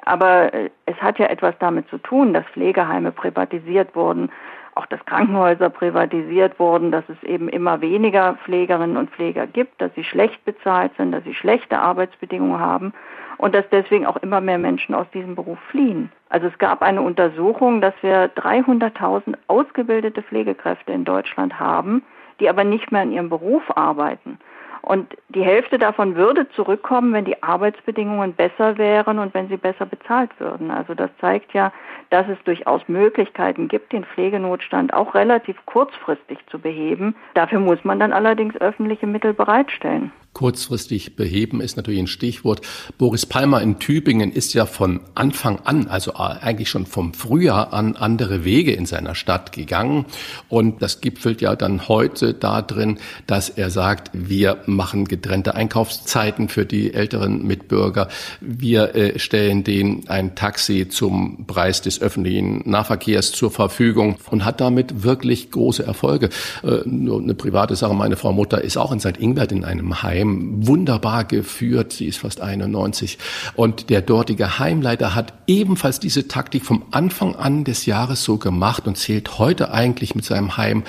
Aber 0.04 0.52
äh, 0.52 0.70
es 0.86 0.96
hat 0.96 1.20
ja 1.20 1.26
etwas 1.26 1.54
damit 1.60 1.88
zu 1.88 1.98
tun, 1.98 2.34
dass 2.34 2.44
Pflegeheime 2.46 3.12
privatisiert 3.12 3.94
wurden, 3.94 4.28
auch 4.74 4.86
dass 4.86 4.98
Krankenhäuser 5.06 5.70
privatisiert 5.70 6.58
wurden, 6.58 6.90
dass 6.90 7.04
es 7.08 7.22
eben 7.22 7.48
immer 7.48 7.80
weniger 7.80 8.34
Pflegerinnen 8.44 8.96
und 8.96 9.10
Pfleger 9.10 9.46
gibt, 9.46 9.80
dass 9.80 9.94
sie 9.94 10.02
schlecht 10.02 10.44
bezahlt 10.44 10.90
sind, 10.96 11.12
dass 11.12 11.22
sie 11.22 11.34
schlechte 11.34 11.78
Arbeitsbedingungen 11.78 12.58
haben 12.58 12.92
und 13.38 13.54
dass 13.54 13.68
deswegen 13.70 14.04
auch 14.04 14.16
immer 14.16 14.40
mehr 14.40 14.58
Menschen 14.58 14.96
aus 14.96 15.06
diesem 15.14 15.36
Beruf 15.36 15.60
fliehen. 15.70 16.10
Also 16.28 16.48
es 16.48 16.58
gab 16.58 16.82
eine 16.82 17.02
Untersuchung, 17.02 17.80
dass 17.80 17.94
wir 18.00 18.34
300.000 18.34 19.36
ausgebildete 19.46 20.22
Pflegekräfte 20.22 20.90
in 20.90 21.04
Deutschland 21.04 21.60
haben, 21.60 22.02
die 22.40 22.48
aber 22.48 22.64
nicht 22.64 22.92
mehr 22.92 23.02
in 23.02 23.12
ihrem 23.12 23.28
Beruf 23.28 23.62
arbeiten. 23.76 24.38
Und 24.86 25.16
die 25.30 25.42
Hälfte 25.42 25.78
davon 25.78 26.14
würde 26.14 26.48
zurückkommen, 26.50 27.12
wenn 27.12 27.24
die 27.24 27.42
Arbeitsbedingungen 27.42 28.34
besser 28.34 28.78
wären 28.78 29.18
und 29.18 29.34
wenn 29.34 29.48
sie 29.48 29.56
besser 29.56 29.84
bezahlt 29.84 30.30
würden. 30.38 30.70
Also 30.70 30.94
das 30.94 31.10
zeigt 31.20 31.52
ja, 31.54 31.72
dass 32.10 32.28
es 32.28 32.38
durchaus 32.44 32.82
Möglichkeiten 32.86 33.66
gibt, 33.66 33.92
den 33.92 34.04
Pflegenotstand 34.04 34.94
auch 34.94 35.16
relativ 35.16 35.56
kurzfristig 35.66 36.38
zu 36.46 36.60
beheben. 36.60 37.16
Dafür 37.34 37.58
muss 37.58 37.82
man 37.82 37.98
dann 37.98 38.12
allerdings 38.12 38.56
öffentliche 38.58 39.08
Mittel 39.08 39.34
bereitstellen. 39.34 40.12
Kurzfristig 40.36 41.16
beheben, 41.16 41.62
ist 41.62 41.78
natürlich 41.78 42.00
ein 42.00 42.06
Stichwort. 42.06 42.60
Boris 42.98 43.24
Palmer 43.24 43.62
in 43.62 43.78
Tübingen 43.78 44.30
ist 44.30 44.52
ja 44.52 44.66
von 44.66 45.00
Anfang 45.14 45.60
an, 45.64 45.86
also 45.86 46.12
eigentlich 46.14 46.68
schon 46.68 46.84
vom 46.84 47.14
Frühjahr 47.14 47.72
an, 47.72 47.96
andere 47.96 48.44
Wege 48.44 48.72
in 48.72 48.84
seiner 48.84 49.14
Stadt 49.14 49.52
gegangen. 49.52 50.04
Und 50.50 50.82
das 50.82 51.00
gipfelt 51.00 51.40
ja 51.40 51.56
dann 51.56 51.88
heute 51.88 52.34
darin, 52.34 52.98
dass 53.26 53.48
er 53.48 53.70
sagt, 53.70 54.10
wir 54.12 54.58
machen 54.66 55.06
getrennte 55.06 55.54
Einkaufszeiten 55.54 56.50
für 56.50 56.66
die 56.66 56.92
älteren 56.92 57.46
Mitbürger. 57.46 58.08
Wir 58.42 58.94
äh, 58.94 59.18
stellen 59.18 59.64
denen 59.64 60.06
ein 60.08 60.34
Taxi 60.34 60.86
zum 60.90 61.46
Preis 61.46 61.80
des 61.80 62.02
öffentlichen 62.02 62.60
Nahverkehrs 62.68 63.32
zur 63.32 63.50
Verfügung 63.50 64.16
und 64.30 64.44
hat 64.44 64.60
damit 64.60 65.02
wirklich 65.02 65.50
große 65.50 65.82
Erfolge. 65.82 66.28
Äh, 66.62 66.80
nur 66.84 67.22
eine 67.22 67.32
private 67.32 67.74
Sache. 67.74 67.94
Meine 67.94 68.16
Frau 68.16 68.34
Mutter 68.34 68.60
ist 68.60 68.76
auch 68.76 68.92
in 68.92 69.00
St. 69.00 69.16
Ingbert 69.16 69.50
in 69.50 69.64
einem 69.64 70.02
Heim 70.02 70.25
Heim 70.26 70.66
wunderbar 70.66 71.24
geführt. 71.24 71.92
Sie 71.92 72.06
ist 72.06 72.18
fast 72.18 72.40
91. 72.40 73.18
Und 73.54 73.90
der 73.90 74.02
dortige 74.02 74.58
Heimleiter 74.58 75.14
hat 75.14 75.34
ebenfalls 75.46 76.00
diese 76.00 76.28
Taktik 76.28 76.64
vom 76.64 76.84
Anfang 76.90 77.34
an 77.34 77.64
des 77.64 77.86
Jahres 77.86 78.24
so 78.24 78.38
gemacht 78.38 78.86
und 78.86 78.96
zählt 78.96 79.38
heute 79.38 79.72
eigentlich 79.72 80.14
mit 80.14 80.24
seinem 80.24 80.56
Heim 80.56 80.84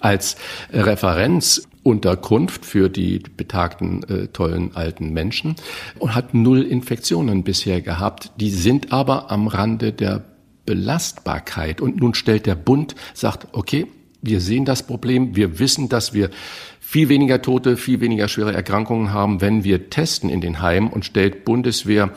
als 0.00 0.36
Referenzunterkunft 0.72 2.64
für 2.64 2.88
die 2.88 3.20
betagten 3.36 4.02
äh, 4.04 4.28
tollen 4.28 4.76
alten 4.76 5.12
Menschen 5.12 5.56
und 5.98 6.14
hat 6.14 6.34
null 6.34 6.62
Infektionen 6.62 7.44
bisher 7.44 7.80
gehabt. 7.80 8.32
Die 8.36 8.50
sind 8.50 8.92
aber 8.92 9.30
am 9.30 9.46
Rande 9.46 9.92
der 9.92 10.24
Belastbarkeit. 10.64 11.80
Und 11.80 12.00
nun 12.00 12.14
stellt 12.14 12.46
der 12.46 12.54
Bund, 12.54 12.94
sagt, 13.14 13.48
okay, 13.52 13.86
wir 14.22 14.40
sehen 14.40 14.64
das 14.64 14.84
Problem, 14.84 15.34
wir 15.34 15.58
wissen, 15.58 15.88
dass 15.88 16.14
wir 16.14 16.30
viel 16.92 17.08
weniger 17.08 17.40
Tote, 17.40 17.78
viel 17.78 18.02
weniger 18.02 18.28
schwere 18.28 18.52
Erkrankungen 18.52 19.14
haben, 19.14 19.40
wenn 19.40 19.64
wir 19.64 19.88
testen 19.88 20.28
in 20.28 20.42
den 20.42 20.60
Heimen 20.60 20.90
und 20.90 21.06
stellt 21.06 21.46
Bundeswehr 21.46 22.10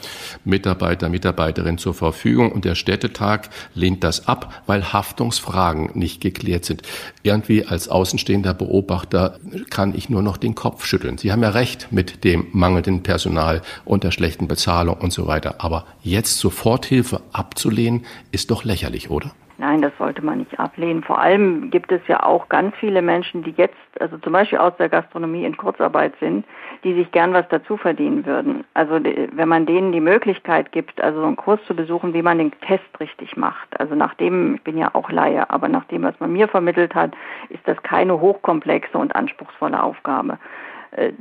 Mitarbeiter, 0.44 1.08
Mitarbeiterinnen 1.08 1.78
zur 1.78 1.94
Verfügung. 1.94 2.52
Und 2.52 2.66
der 2.66 2.76
Städtetag 2.76 3.48
lehnt 3.74 4.04
das 4.04 4.28
ab, 4.28 4.64
weil 4.66 4.92
Haftungsfragen 4.92 5.92
nicht 5.94 6.20
geklärt 6.20 6.66
sind. 6.66 6.82
Irgendwie 7.24 7.64
als 7.64 7.88
außenstehender 7.88 8.54
Beobachter 8.54 9.40
kann 9.70 9.96
ich 9.96 10.10
nur 10.10 10.22
noch 10.22 10.36
den 10.36 10.56
Kopf 10.56 10.86
schütteln. 10.86 11.18
Sie 11.18 11.32
haben 11.32 11.42
ja 11.42 11.52
recht 11.52 11.88
mit 11.92 12.26
dem 12.26 12.48
mangelnden 12.52 13.02
Personal 13.02 13.62
und 13.86 14.04
der 14.04 14.12
schlechten 14.12 14.50
Bezahlung 14.50 14.98
und 14.98 15.14
so 15.14 15.26
weiter. 15.26 15.56
Aber 15.60 15.86
jetzt 16.04 16.38
Soforthilfe 16.38 17.22
abzulehnen, 17.32 18.06
ist 18.34 18.52
doch 18.52 18.66
lächerlich, 18.66 19.10
oder? 19.10 19.32
Nein, 19.58 19.82
das 19.82 19.94
sollte 19.98 20.24
man 20.24 20.40
nicht 20.40 20.60
ablehnen. 20.60 21.02
Vor 21.02 21.20
allem 21.20 21.72
gibt 21.72 21.90
es 21.92 22.02
ja 22.08 22.24
auch 22.24 22.50
ganz 22.50 22.76
viele 22.76 23.02
Menschen, 23.02 23.42
die 23.42 23.52
jetzt, 23.52 23.76
also 24.02 24.18
zum 24.18 24.34
Beispiel 24.34 24.58
aus 24.58 24.76
der 24.78 24.90
Gastronomie 24.90 25.46
in 25.46 25.56
Kurzarbeit 25.56 26.14
sind, 26.20 26.46
die 26.84 26.94
sich 26.94 27.10
gern 27.12 27.34
was 27.34 27.48
dazu 27.48 27.78
verdienen 27.78 28.26
würden. 28.26 28.66
Also 28.74 29.00
wenn 29.02 29.48
man 29.48 29.66
denen 29.66 29.94
die 29.94 30.02
Möglichkeit 30.02 30.74
gibt, 30.74 31.00
also 31.00 31.22
so 31.22 31.26
einen 31.26 31.38
Kurs 31.38 31.62
zu 31.68 31.76
besuchen, 31.76 32.14
wie 32.14 32.22
man 32.22 32.38
den 32.38 32.52
Test 32.68 33.00
richtig 33.00 33.38
macht. 33.38 33.80
Also 33.80 33.96
nachdem, 33.96 34.56
ich 34.56 34.64
bin 34.64 34.78
ja 34.78 34.94
auch 34.94 35.10
Laie, 35.10 35.50
aber 35.50 35.70
nach 35.70 35.86
dem, 35.86 36.04
was 36.04 36.20
man 36.20 36.34
mir 36.34 36.50
vermittelt 36.50 36.94
hat, 36.94 37.12
ist 37.48 37.66
das 37.66 37.82
keine 37.82 38.20
hochkomplexe 38.20 38.98
und 38.98 39.16
anspruchsvolle 39.16 39.82
Aufgabe 39.82 40.38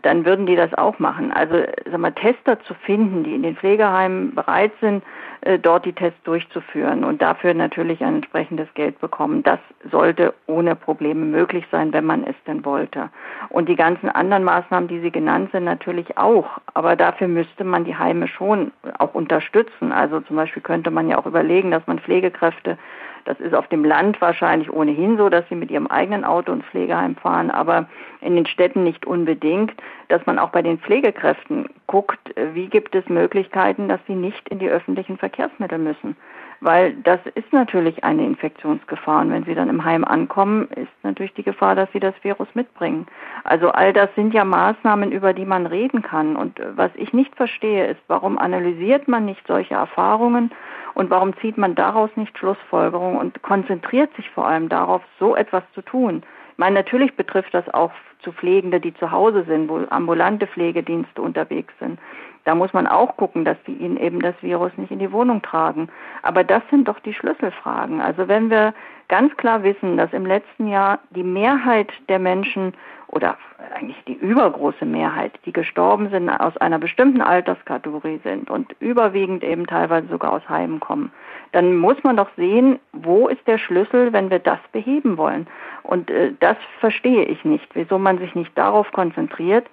dann 0.03 0.24
würden 0.24 0.46
die 0.46 0.57
das 0.57 0.72
auch 0.74 0.98
machen. 0.98 1.33
Also 1.33 1.57
sag 1.90 1.98
mal, 1.98 2.12
Tester 2.12 2.61
zu 2.61 2.74
finden, 2.74 3.24
die 3.24 3.35
in 3.35 3.42
den 3.42 3.57
Pflegeheimen 3.57 4.35
bereit 4.35 4.72
sind, 4.81 5.03
äh, 5.44 5.59
dort 5.59 5.85
die 5.85 5.92
Tests 5.92 6.22
durchzuführen 6.24 7.05
und 7.05 7.20
dafür 7.20 7.53
natürlich 7.55 8.03
ein 8.03 8.16
entsprechendes 8.16 8.72
Geld 8.74 8.98
bekommen. 9.00 9.42
Das 9.42 9.59
sollte 9.90 10.33
ohne 10.46 10.74
Probleme 10.74 11.27
möglich 11.27 11.66
sein, 11.70 11.92
wenn 11.92 12.05
man 12.05 12.24
es 12.24 12.37
denn 12.46 12.64
wollte. 12.64 13.11
Und 13.50 13.68
die 13.68 13.77
ganzen 13.77 14.09
anderen 14.09 14.44
Maßnahmen, 14.44 14.88
die 14.88 15.00
Sie 15.00 15.11
genannt 15.11 15.50
sind, 15.53 15.64
natürlich 15.64 16.16
auch. 16.16 16.46
Aber 16.72 16.96
dafür 16.96 17.29
müsste 17.29 17.64
man 17.64 17.85
die 17.85 17.96
Heime 17.96 18.27
schon 18.29 18.72
auch 18.98 19.14
unterstützen. 19.14 19.92
Also 19.92 20.20
zum 20.20 20.37
Beispiel 20.37 20.62
könnte 20.62 20.90
man 20.90 21.09
ja 21.09 21.18
auch 21.18 21.27
überlegen, 21.27 21.70
dass 21.70 21.87
man 21.87 21.98
Pflegekräfte 21.98 22.79
das 23.24 23.40
ist 23.40 23.54
auf 23.54 23.68
dem 23.68 23.84
Land 23.84 24.20
wahrscheinlich 24.20 24.72
ohnehin 24.72 25.16
so, 25.16 25.28
dass 25.28 25.48
sie 25.48 25.54
mit 25.54 25.70
ihrem 25.70 25.87
eigenen 25.87 26.24
Auto 26.24 26.52
ins 26.52 26.64
Pflegeheim 26.66 27.16
fahren, 27.16 27.50
aber 27.50 27.88
in 28.20 28.37
den 28.37 28.46
Städten 28.46 28.84
nicht 28.84 29.06
unbedingt, 29.06 29.72
dass 30.08 30.24
man 30.26 30.38
auch 30.38 30.50
bei 30.50 30.62
den 30.62 30.78
Pflegekräften 30.78 31.68
guckt, 31.87 32.18
wie 32.52 32.66
gibt 32.66 32.94
es 32.94 33.08
Möglichkeiten, 33.08 33.88
dass 33.88 34.00
sie 34.06 34.14
nicht 34.14 34.48
in 34.48 34.58
die 34.58 34.68
öffentlichen 34.68 35.18
Verkehrsmittel 35.18 35.78
müssen. 35.78 36.16
Weil 36.60 36.94
das 36.94 37.20
ist 37.34 37.52
natürlich 37.52 38.04
eine 38.04 38.24
Infektionsgefahr. 38.24 39.20
Und 39.20 39.30
wenn 39.32 39.44
sie 39.44 39.54
dann 39.54 39.68
im 39.68 39.84
Heim 39.84 40.04
ankommen, 40.04 40.68
ist 40.76 40.92
natürlich 41.02 41.34
die 41.34 41.42
Gefahr, 41.42 41.74
dass 41.74 41.92
sie 41.92 42.00
das 42.00 42.14
Virus 42.22 42.48
mitbringen. 42.54 43.06
Also 43.42 43.68
all 43.70 43.92
das 43.92 44.08
sind 44.14 44.32
ja 44.32 44.44
Maßnahmen, 44.44 45.12
über 45.12 45.34
die 45.34 45.44
man 45.44 45.66
reden 45.66 46.00
kann. 46.00 46.37
Und 46.37 46.60
was 46.74 46.90
ich 46.94 47.12
nicht 47.12 47.37
verstehe, 47.37 47.87
ist, 47.88 48.00
warum 48.08 48.38
analysiert 48.38 49.08
man 49.08 49.26
nicht 49.26 49.46
solche 49.46 49.74
Erfahrungen 49.74 50.52
und 50.94 51.11
warum 51.11 51.37
zieht 51.38 51.59
man 51.59 51.74
daraus 51.74 52.11
nicht 52.16 52.38
Schlussfolgerungen 52.38 53.18
und 53.18 53.42
konzentriert 53.42 54.14
sich 54.16 54.30
vor 54.30 54.46
allem 54.46 54.68
darauf, 54.68 55.02
so 55.18 55.35
etwas 55.37 55.62
zu 55.74 55.83
tun? 55.83 56.22
Ich 56.52 56.59
meine, 56.59 56.76
natürlich 56.76 57.16
betrifft 57.16 57.52
das 57.52 57.68
auch 57.74 57.90
zu 58.20 58.33
Pflegende, 58.33 58.80
die 58.80 58.94
zu 58.94 59.11
Hause 59.11 59.44
sind, 59.44 59.68
wo 59.68 59.80
ambulante 59.90 60.46
Pflegedienste 60.46 61.20
unterwegs 61.20 61.74
sind. 61.80 61.98
Da 62.44 62.54
muss 62.54 62.72
man 62.72 62.87
auch 62.87 63.16
gucken, 63.16 63.44
dass 63.44 63.57
die 63.66 63.72
ihnen 63.72 63.96
eben 63.96 64.20
das 64.20 64.35
Virus 64.40 64.70
nicht 64.76 64.92
in 64.92 64.98
die 64.98 65.12
Wohnung 65.12 65.42
tragen. 65.42 65.88
Aber 66.22 66.44
das 66.44 66.62
sind 66.70 66.88
doch 66.88 67.00
die 67.00 67.14
Schlüsselfragen. 67.14 68.00
Also 68.00 68.28
wenn 68.28 68.50
wir 68.50 68.74
ganz 69.09 69.37
klar 69.37 69.62
wissen, 69.62 69.96
dass 69.96 70.12
im 70.12 70.26
letzten 70.26 70.68
Jahr 70.68 70.98
die 71.11 71.22
Mehrheit 71.22 71.90
der 72.09 72.18
Menschen 72.18 72.74
oder 73.14 73.37
eigentlich 73.74 74.03
die 74.07 74.14
übergroße 74.14 74.85
Mehrheit, 74.85 75.33
die 75.44 75.53
gestorben 75.53 76.11
sind, 76.11 76.29
aus 76.29 76.57
einer 76.59 76.79
bestimmten 76.79 77.20
Alterskategorie 77.20 78.20
sind 78.24 78.50
und 78.50 78.74
überwiegend 78.81 79.44
eben 79.44 79.66
teilweise 79.66 80.09
sogar 80.09 80.33
aus 80.33 80.48
Heimen 80.48 80.81
kommen, 80.81 81.12
dann 81.53 81.77
muss 81.77 81.96
man 82.03 82.16
doch 82.16 82.29
sehen, 82.37 82.79
wo 82.92 83.29
ist 83.29 83.46
der 83.46 83.59
Schlüssel, 83.59 84.12
wenn 84.12 84.31
wir 84.31 84.40
das 84.40 84.59
beheben 84.72 85.16
wollen. 85.16 85.46
Und 85.85 86.11
äh, 86.11 86.33
das 86.40 86.57
verstehe 86.81 87.24
ich 87.24 87.44
nicht, 87.44 87.68
wieso 87.74 87.98
man 87.98 88.18
sich 88.18 88.35
nicht 88.35 88.57
darauf 88.59 88.90
konzentriert, 88.92 89.66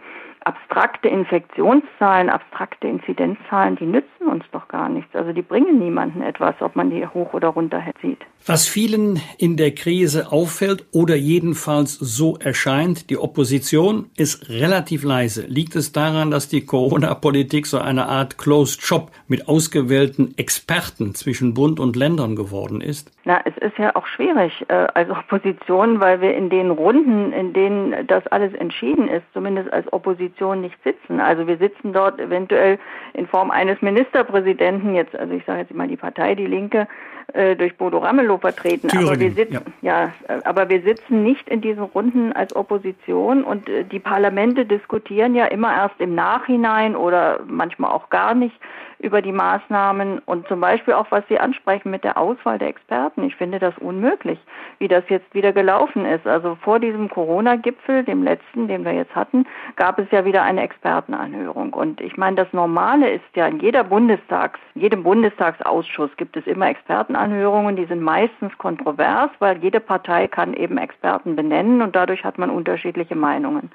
abstrakte 0.43 1.07
Infektionszahlen, 1.07 2.29
abstrakte 2.29 2.87
Inzidenzzahlen, 2.87 3.75
die 3.75 3.85
nützen 3.85 4.27
uns 4.27 4.43
doch 4.51 4.67
gar 4.67 4.89
nichts. 4.89 5.15
Also 5.15 5.33
die 5.33 5.41
bringen 5.41 5.79
niemanden 5.79 6.21
etwas, 6.21 6.55
ob 6.61 6.75
man 6.75 6.89
die 6.89 7.05
hoch 7.05 7.33
oder 7.33 7.49
runter 7.49 7.81
sieht. 8.01 8.25
Was 8.43 8.67
vielen 8.67 9.21
in 9.37 9.55
der 9.55 9.69
Krise 9.69 10.31
auffällt 10.31 10.85
oder 10.91 11.15
jedenfalls 11.15 11.93
so 11.93 12.37
erscheint, 12.37 13.11
die 13.11 13.17
Opposition 13.19 14.09
ist 14.17 14.49
relativ 14.49 15.03
leise. 15.03 15.45
Liegt 15.47 15.75
es 15.75 15.91
daran, 15.91 16.31
dass 16.31 16.49
die 16.49 16.65
Corona-Politik 16.65 17.67
so 17.67 17.77
eine 17.77 18.07
Art 18.07 18.39
Closed 18.39 18.81
Shop 18.81 19.11
mit 19.27 19.47
ausgewählten 19.47 20.33
Experten 20.37 21.13
zwischen 21.13 21.53
Bund 21.53 21.79
und 21.79 21.95
Ländern 21.95 22.35
geworden 22.35 22.81
ist? 22.81 23.11
Na, 23.25 23.41
es 23.45 23.55
ist 23.57 23.77
ja 23.77 23.95
auch 23.95 24.07
schwierig 24.07 24.65
äh, 24.69 24.87
als 24.95 25.11
Opposition, 25.11 26.01
weil 26.01 26.19
wir 26.21 26.35
in 26.35 26.49
den 26.49 26.71
Runden, 26.71 27.31
in 27.33 27.53
denen 27.53 28.07
das 28.07 28.25
alles 28.27 28.55
entschieden 28.55 29.07
ist, 29.07 29.23
zumindest 29.33 29.71
als 29.71 29.91
Opposition 29.93 30.61
nicht 30.61 30.77
sitzen. 30.83 31.19
Also 31.19 31.45
wir 31.45 31.57
sitzen 31.57 31.93
dort 31.93 32.19
eventuell 32.19 32.79
in 33.13 33.27
Form 33.27 33.51
eines 33.51 33.79
Ministerpräsidenten, 33.83 34.95
jetzt, 34.95 35.15
also 35.15 35.31
ich 35.35 35.45
sage 35.45 35.59
jetzt 35.59 35.75
mal 35.75 35.87
die 35.87 35.97
Partei, 35.97 36.33
die 36.33 36.47
Linke, 36.47 36.87
äh, 37.33 37.55
durch 37.55 37.77
Bodo 37.77 37.99
Ramelow 37.99 38.30
vertreten. 38.37 38.87
Thüringen, 38.87 39.09
aber 39.09 39.19
wir 39.19 39.31
sitzen, 39.31 39.61
ja. 39.81 40.11
ja. 40.27 40.41
aber 40.43 40.69
wir 40.69 40.81
sitzen 40.81 41.23
nicht 41.23 41.49
in 41.49 41.61
diesen 41.61 41.83
Runden 41.83 42.33
als 42.33 42.55
Opposition 42.55 43.43
und 43.43 43.69
äh, 43.69 43.83
die 43.83 43.99
Parlamente 43.99 44.65
diskutieren 44.65 45.35
ja 45.35 45.45
immer 45.45 45.73
erst 45.73 45.99
im 45.99 46.15
Nachhinein 46.15 46.95
oder 46.95 47.41
manchmal 47.45 47.91
auch 47.91 48.09
gar 48.09 48.33
nicht 48.33 48.55
über 49.01 49.21
die 49.21 49.31
Maßnahmen 49.31 50.19
und 50.19 50.47
zum 50.47 50.61
Beispiel 50.61 50.93
auch, 50.93 51.07
was 51.09 51.23
Sie 51.27 51.39
ansprechen 51.39 51.91
mit 51.91 52.03
der 52.03 52.17
Auswahl 52.17 52.59
der 52.59 52.69
Experten. 52.69 53.23
Ich 53.23 53.35
finde 53.35 53.59
das 53.59 53.77
unmöglich, 53.79 54.39
wie 54.79 54.87
das 54.87 55.03
jetzt 55.09 55.33
wieder 55.33 55.51
gelaufen 55.53 56.05
ist. 56.05 56.27
Also 56.27 56.55
vor 56.61 56.79
diesem 56.79 57.09
Corona-Gipfel, 57.09 58.03
dem 58.03 58.23
letzten, 58.23 58.67
den 58.67 58.85
wir 58.85 58.93
jetzt 58.93 59.15
hatten, 59.15 59.45
gab 59.75 59.99
es 59.99 60.09
ja 60.11 60.23
wieder 60.25 60.43
eine 60.43 60.61
Expertenanhörung. 60.61 61.73
Und 61.73 61.99
ich 62.01 62.17
meine, 62.17 62.35
das 62.35 62.51
Normale 62.53 63.09
ist 63.09 63.23
ja 63.35 63.47
in 63.47 63.59
jeder 63.59 63.83
Bundestags, 63.83 64.59
jedem 64.75 65.03
Bundestagsausschuss 65.03 66.11
gibt 66.17 66.37
es 66.37 66.45
immer 66.45 66.69
Expertenanhörungen, 66.69 67.75
die 67.75 67.85
sind 67.85 68.01
meistens 68.01 68.55
kontrovers, 68.57 69.31
weil 69.39 69.57
jede 69.57 69.79
Partei 69.79 70.27
kann 70.27 70.53
eben 70.53 70.77
Experten 70.77 71.35
benennen 71.35 71.81
und 71.81 71.95
dadurch 71.95 72.23
hat 72.23 72.37
man 72.37 72.49
unterschiedliche 72.49 73.15
Meinungen. 73.15 73.71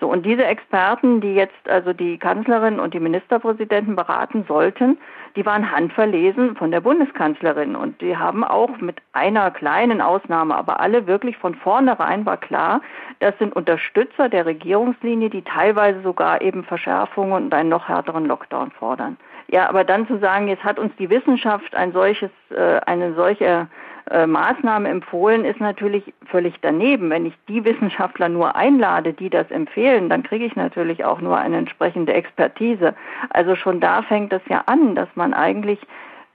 So, 0.00 0.08
und 0.08 0.26
diese 0.26 0.44
Experten, 0.44 1.20
die 1.20 1.34
jetzt 1.34 1.68
also 1.68 1.92
die 1.92 2.18
Kanzlerin 2.18 2.78
und 2.78 2.92
die 2.92 3.00
Ministerpräsidenten 3.00 3.96
beraten 3.96 4.44
sollten, 4.46 4.98
die 5.36 5.44
waren 5.44 5.70
handverlesen 5.70 6.56
von 6.56 6.70
der 6.70 6.80
Bundeskanzlerin 6.80 7.76
und 7.76 8.00
die 8.00 8.16
haben 8.16 8.44
auch 8.44 8.78
mit 8.78 8.96
einer 9.12 9.50
kleinen 9.50 10.00
Ausnahme, 10.00 10.54
aber 10.54 10.80
alle 10.80 11.06
wirklich 11.06 11.36
von 11.36 11.54
vornherein 11.54 12.24
war 12.26 12.38
klar, 12.38 12.80
das 13.20 13.38
sind 13.38 13.54
Unterstützer 13.54 14.28
der 14.28 14.46
Regierungslinie, 14.46 15.30
die 15.30 15.42
teilweise 15.42 16.00
sogar 16.02 16.40
eben 16.40 16.64
Verschärfungen 16.64 17.32
und 17.32 17.54
einen 17.54 17.68
noch 17.68 17.88
härteren 17.88 18.26
Lockdown 18.26 18.70
fordern. 18.72 19.16
Ja, 19.48 19.68
aber 19.68 19.84
dann 19.84 20.08
zu 20.08 20.18
sagen, 20.18 20.48
jetzt 20.48 20.64
hat 20.64 20.78
uns 20.78 20.92
die 20.98 21.08
Wissenschaft 21.08 21.74
ein 21.74 21.92
solches, 21.92 22.30
äh, 22.50 22.80
eine 22.86 23.14
solche 23.14 23.68
äh, 24.10 24.26
Maßnahme 24.26 24.88
empfohlen, 24.88 25.44
ist 25.44 25.60
natürlich 25.60 26.14
völlig 26.26 26.54
daneben. 26.62 27.10
Wenn 27.10 27.26
ich 27.26 27.34
die 27.48 27.64
Wissenschaftler 27.64 28.28
nur 28.28 28.54
einlade, 28.54 29.12
die 29.12 29.30
das 29.30 29.50
empfehlen, 29.50 30.08
dann 30.08 30.22
kriege 30.22 30.44
ich 30.44 30.54
natürlich 30.54 31.04
auch 31.04 31.20
nur 31.20 31.36
eine 31.36 31.56
entsprechende 31.56 32.14
Expertise. 32.14 32.94
Also 33.30 33.56
schon 33.56 33.80
da 33.80 34.02
fängt 34.02 34.32
es 34.32 34.42
ja 34.48 34.62
an, 34.66 34.94
dass 34.94 35.08
man 35.16 35.34
eigentlich 35.34 35.80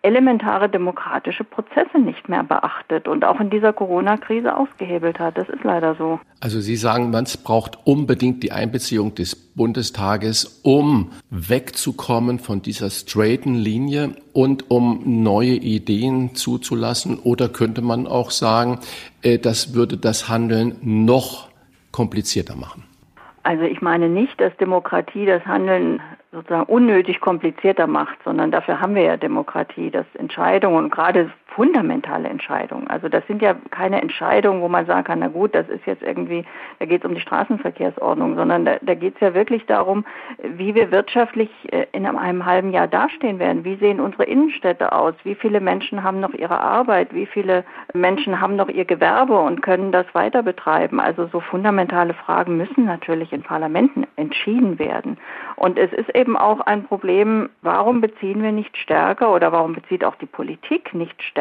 elementare 0.03 0.67
demokratische 0.67 1.43
Prozesse 1.43 1.99
nicht 1.99 2.27
mehr 2.27 2.43
beachtet 2.43 3.07
und 3.07 3.23
auch 3.23 3.39
in 3.39 3.49
dieser 3.49 3.71
Corona-Krise 3.71 4.55
ausgehebelt 4.55 5.19
hat. 5.19 5.37
Das 5.37 5.47
ist 5.47 5.63
leider 5.63 5.95
so. 5.95 6.19
Also 6.39 6.59
Sie 6.59 6.75
sagen, 6.75 7.11
man 7.11 7.27
braucht 7.43 7.77
unbedingt 7.85 8.41
die 8.41 8.51
Einbeziehung 8.51 9.13
des 9.13 9.35
Bundestages, 9.35 10.61
um 10.63 11.11
wegzukommen 11.29 12.39
von 12.39 12.61
dieser 12.61 12.89
straighten 12.89 13.55
Linie 13.55 14.15
und 14.33 14.71
um 14.71 15.23
neue 15.23 15.53
Ideen 15.53 16.35
zuzulassen. 16.35 17.19
Oder 17.19 17.49
könnte 17.49 17.81
man 17.81 18.07
auch 18.07 18.31
sagen, 18.31 18.79
äh, 19.21 19.37
das 19.37 19.75
würde 19.75 19.97
das 19.97 20.29
Handeln 20.29 20.77
noch 20.81 21.49
komplizierter 21.91 22.55
machen? 22.55 22.90
Also 23.43 23.63
ich 23.63 23.81
meine 23.81 24.07
nicht, 24.07 24.39
dass 24.39 24.55
Demokratie 24.57 25.25
das 25.25 25.43
Handeln 25.45 26.01
sozusagen 26.31 26.71
unnötig 26.71 27.19
komplizierter 27.19 27.87
macht, 27.87 28.17
sondern 28.23 28.51
dafür 28.51 28.79
haben 28.79 28.95
wir 28.95 29.03
ja 29.03 29.17
Demokratie, 29.17 29.89
dass 29.89 30.05
Entscheidungen, 30.13 30.89
gerade 30.89 31.31
fundamentale 31.55 32.29
Entscheidungen, 32.29 32.87
also 32.87 33.09
das 33.09 33.27
sind 33.27 33.41
ja 33.41 33.55
keine 33.71 34.01
Entscheidungen, 34.01 34.61
wo 34.61 34.69
man 34.69 34.85
sagen 34.85 35.03
kann, 35.03 35.19
na 35.19 35.27
gut, 35.27 35.53
das 35.53 35.67
ist 35.67 35.85
jetzt 35.85 36.01
irgendwie, 36.01 36.45
da 36.79 36.85
geht 36.85 37.03
es 37.03 37.09
um 37.09 37.13
die 37.13 37.21
Straßenverkehrsordnung, 37.21 38.35
sondern 38.35 38.63
da, 38.63 38.77
da 38.81 38.95
geht 38.95 39.15
es 39.15 39.21
ja 39.21 39.33
wirklich 39.33 39.65
darum, 39.65 40.05
wie 40.41 40.75
wir 40.75 40.91
wirtschaftlich 40.91 41.49
äh, 41.73 41.87
in 41.91 42.05
einem 42.05 42.45
halben 42.45 42.71
Jahr 42.71 42.87
dastehen 42.87 43.37
werden. 43.37 43.65
Wie 43.65 43.75
sehen 43.75 43.99
unsere 43.99 44.23
Innenstädte 44.23 44.93
aus? 44.93 45.13
Wie 45.23 45.35
viele 45.35 45.59
Menschen 45.59 46.03
haben 46.03 46.21
noch 46.21 46.33
ihre 46.33 46.59
Arbeit? 46.59 47.13
Wie 47.13 47.25
viele 47.25 47.65
Menschen 47.93 48.39
haben 48.39 48.55
noch 48.55 48.69
ihr 48.69 48.85
Gewerbe 48.85 49.37
und 49.37 49.61
können 49.61 49.91
das 49.91 50.05
weiter 50.13 50.43
betreiben? 50.43 51.01
Also 51.01 51.27
so 51.27 51.41
fundamentale 51.41 52.13
Fragen 52.13 52.55
müssen 52.55 52.85
natürlich 52.85 53.33
in 53.33 53.43
Parlamenten 53.43 54.07
entschieden 54.15 54.79
werden. 54.79 55.17
Und 55.57 55.77
es 55.77 55.91
ist 55.91 56.15
eben 56.15 56.37
auch 56.37 56.61
ein 56.61 56.85
Problem, 56.85 57.49
warum 57.61 57.99
beziehen 57.99 58.41
wir 58.41 58.53
nicht 58.53 58.77
stärker 58.77 59.33
oder 59.33 59.51
warum 59.51 59.73
bezieht 59.73 60.05
auch 60.05 60.15
die 60.15 60.25
Politik 60.25 60.93
nicht 60.93 61.21
stärker 61.21 61.40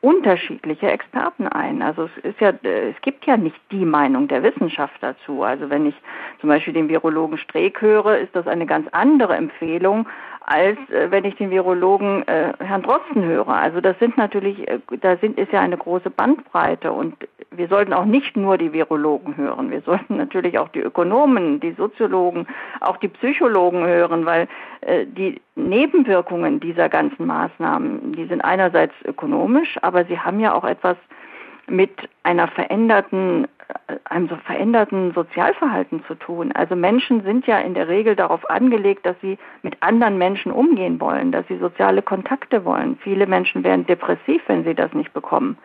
unterschiedliche 0.00 0.90
Experten 0.90 1.48
ein? 1.48 1.82
Also 1.82 2.04
es 2.04 2.24
ist 2.24 2.40
ja, 2.40 2.50
es 2.62 3.00
gibt 3.02 3.26
ja 3.26 3.36
nicht 3.36 3.60
die 3.70 3.84
Meinung 3.84 4.28
der 4.28 4.42
Wissenschaft 4.42 4.96
dazu. 5.00 5.42
Also 5.42 5.70
wenn 5.70 5.86
ich 5.86 5.94
zum 6.40 6.48
Beispiel 6.48 6.74
den 6.74 6.88
Virologen 6.88 7.38
Streeck 7.38 7.80
höre, 7.80 8.18
ist 8.18 8.34
das 8.36 8.46
eine 8.46 8.66
ganz 8.66 8.88
andere 8.92 9.34
Empfehlung, 9.36 10.06
als 10.46 10.78
äh, 10.90 11.10
wenn 11.10 11.24
ich 11.24 11.36
den 11.36 11.50
Virologen 11.50 12.26
äh, 12.28 12.52
Herrn 12.58 12.82
Drosten 12.82 13.24
höre. 13.24 13.48
Also 13.48 13.80
das 13.80 13.98
sind 13.98 14.16
natürlich, 14.16 14.68
äh, 14.68 14.78
da 15.00 15.16
sind 15.16 15.38
ist 15.38 15.52
ja 15.52 15.60
eine 15.60 15.76
große 15.76 16.10
Bandbreite 16.10 16.92
und 16.92 17.14
wir 17.50 17.68
sollten 17.68 17.92
auch 17.92 18.04
nicht 18.04 18.36
nur 18.36 18.58
die 18.58 18.72
Virologen 18.72 19.36
hören. 19.36 19.70
Wir 19.70 19.80
sollten 19.82 20.16
natürlich 20.16 20.58
auch 20.58 20.68
die 20.68 20.80
Ökonomen, 20.80 21.60
die 21.60 21.72
Soziologen, 21.72 22.46
auch 22.80 22.96
die 22.98 23.08
Psychologen 23.08 23.86
hören, 23.86 24.26
weil 24.26 24.48
äh, 24.82 25.06
die 25.06 25.40
Nebenwirkungen 25.54 26.60
dieser 26.60 26.88
ganzen 26.88 27.26
Maßnahmen, 27.26 28.12
die 28.12 28.26
sind 28.26 28.42
einerseits 28.42 28.94
ökonomisch, 29.04 29.78
aber 29.82 30.04
sie 30.04 30.18
haben 30.18 30.40
ja 30.40 30.52
auch 30.54 30.64
etwas 30.64 30.96
mit 31.66 31.90
einer 32.22 32.48
veränderten, 32.48 33.46
einem 34.04 34.28
so 34.28 34.36
veränderten 34.36 35.12
Sozialverhalten 35.12 36.04
zu 36.06 36.14
tun. 36.14 36.52
Also 36.52 36.76
Menschen 36.76 37.22
sind 37.22 37.46
ja 37.46 37.58
in 37.58 37.74
der 37.74 37.88
Regel 37.88 38.16
darauf 38.16 38.48
angelegt, 38.48 39.06
dass 39.06 39.16
sie 39.20 39.38
mit 39.62 39.76
anderen 39.80 40.18
Menschen 40.18 40.52
umgehen 40.52 41.00
wollen, 41.00 41.32
dass 41.32 41.46
sie 41.48 41.58
soziale 41.58 42.02
Kontakte 42.02 42.64
wollen. 42.64 42.98
Viele 43.02 43.26
Menschen 43.26 43.64
werden 43.64 43.86
depressiv, 43.86 44.42
wenn 44.46 44.64
sie 44.64 44.74
das 44.74 44.92
nicht 44.92 45.12
bekommen. 45.12 45.58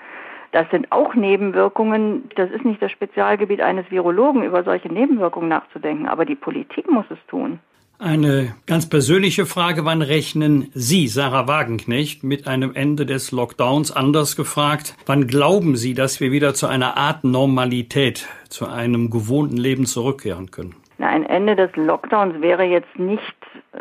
Das 0.52 0.70
sind 0.72 0.92
auch 0.92 1.14
Nebenwirkungen. 1.14 2.30
Das 2.36 2.50
ist 2.50 2.66
nicht 2.66 2.82
das 2.82 2.92
Spezialgebiet 2.92 3.62
eines 3.62 3.90
Virologen, 3.92 4.44
über 4.44 4.64
solche 4.64 4.92
Nebenwirkungen 4.92 5.50
nachzudenken, 5.50 6.08
aber 6.08 6.26
die 6.26 6.36
Politik 6.36 6.90
muss 6.90 7.06
es 7.12 7.24
tun. 7.28 7.60
Eine 8.02 8.56
ganz 8.66 8.88
persönliche 8.88 9.46
Frage, 9.46 9.84
wann 9.84 10.02
rechnen 10.02 10.72
Sie, 10.74 11.10
Sarah 11.10 11.50
Wagenknecht, 11.50 12.24
mit 12.24 12.48
einem 12.48 12.74
Ende 12.74 13.06
des 13.06 13.34
Lockdowns? 13.34 13.92
Anders 13.92 14.38
gefragt, 14.38 14.96
wann 15.06 15.28
glauben 15.28 15.76
Sie, 15.76 15.96
dass 15.96 16.22
wir 16.22 16.32
wieder 16.32 16.54
zu 16.54 16.68
einer 16.68 16.96
Art 16.96 17.26
Normalität, 17.26 18.26
zu 18.48 18.70
einem 18.70 19.10
gewohnten 19.10 19.58
Leben 19.58 19.86
zurückkehren 19.86 20.50
können? 20.50 20.76
Na, 20.98 21.10
ein 21.10 21.26
Ende 21.26 21.58
des 21.58 21.76
Lockdowns 21.76 22.40
wäre 22.40 22.64
jetzt 22.64 22.98
nicht 22.98 23.22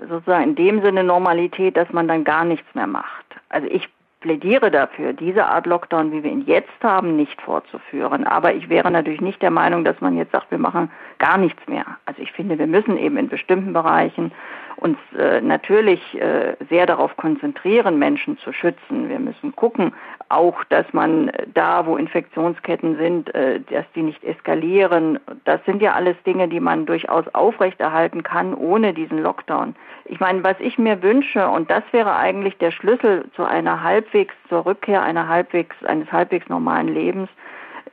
sozusagen 0.09 0.51
in 0.51 0.57
dem 0.57 0.83
Sinne 0.83 1.05
Normalität, 1.05 1.77
dass 1.77 1.93
man 1.93 2.09
dann 2.09 2.25
gar 2.25 2.45
nichts 2.45 2.67
mehr 2.75 2.89
macht. 2.89 3.25
Also 3.51 3.69
ich 3.69 3.89
plädiere 4.21 4.71
dafür, 4.71 5.13
diese 5.13 5.47
Art 5.47 5.67
Lockdown, 5.67 6.13
wie 6.13 6.23
wir 6.25 6.31
ihn 6.31 6.45
jetzt 6.47 6.83
haben, 6.83 7.17
nicht 7.17 7.41
fortzuführen. 7.41 8.27
Aber 8.27 8.55
ich 8.55 8.69
wäre 8.69 8.91
natürlich 8.91 9.21
nicht 9.21 9.41
der 9.43 9.51
Meinung, 9.51 9.85
dass 9.85 10.01
man 10.01 10.17
jetzt 10.17 10.33
sagt, 10.33 10.51
wir 10.51 10.59
machen 10.59 10.91
gar 11.19 11.39
nichts 11.39 11.67
mehr. 11.69 11.87
Also 12.05 12.23
ich 12.23 12.33
finde, 12.33 12.59
wir 12.59 12.67
müssen 12.67 12.97
eben 12.97 13.17
in 13.17 13.29
bestimmten 13.29 13.73
Bereichen 13.73 14.33
uns 14.77 14.99
äh, 15.17 15.41
natürlich 15.41 16.01
äh, 16.21 16.57
sehr 16.69 16.87
darauf 16.87 17.17
konzentrieren, 17.17 17.99
Menschen 17.99 18.39
zu 18.39 18.53
schützen. 18.53 19.09
Wir 19.09 19.19
müssen 19.19 19.55
gucken, 19.55 19.93
auch, 20.29 20.63
dass 20.65 20.87
man 20.93 21.31
da, 21.55 21.87
wo 21.87 21.97
Infektionsketten 21.97 22.97
sind, 22.97 23.35
äh, 23.35 23.61
dass 23.61 23.85
die 23.95 24.03
nicht 24.03 24.23
eskalieren. 24.25 25.19
Das 25.45 25.65
sind 25.65 25.81
ja 25.83 25.93
alles 25.93 26.17
Dinge, 26.25 26.49
die 26.49 26.61
man 26.61 26.87
durchaus 26.87 27.27
aufrechterhalten 27.35 28.23
kann 28.23 28.55
ohne 28.55 28.93
diesen 28.93 29.23
Lockdown. 29.23 29.75
Ich 30.05 30.21
meine, 30.21 30.45
was 30.45 30.57
ich 30.61 30.79
mir 30.79 31.03
wünsche, 31.03 31.49
und 31.49 31.71
das 31.71 31.83
wäre 31.93 32.17
eigentlich 32.17 32.57
der 32.59 32.71
Schlüssel 32.71 33.25
zu 33.35 33.45
einer 33.45 33.83
halbwegs, 33.83 34.35
zur 34.49 34.67
Rückkehr 34.67 35.03
einer 35.03 35.29
halbwegs, 35.29 35.77
eines 35.85 36.11
halbwegs 36.13 36.49
normalen 36.49 36.89
Lebens. 36.89 37.29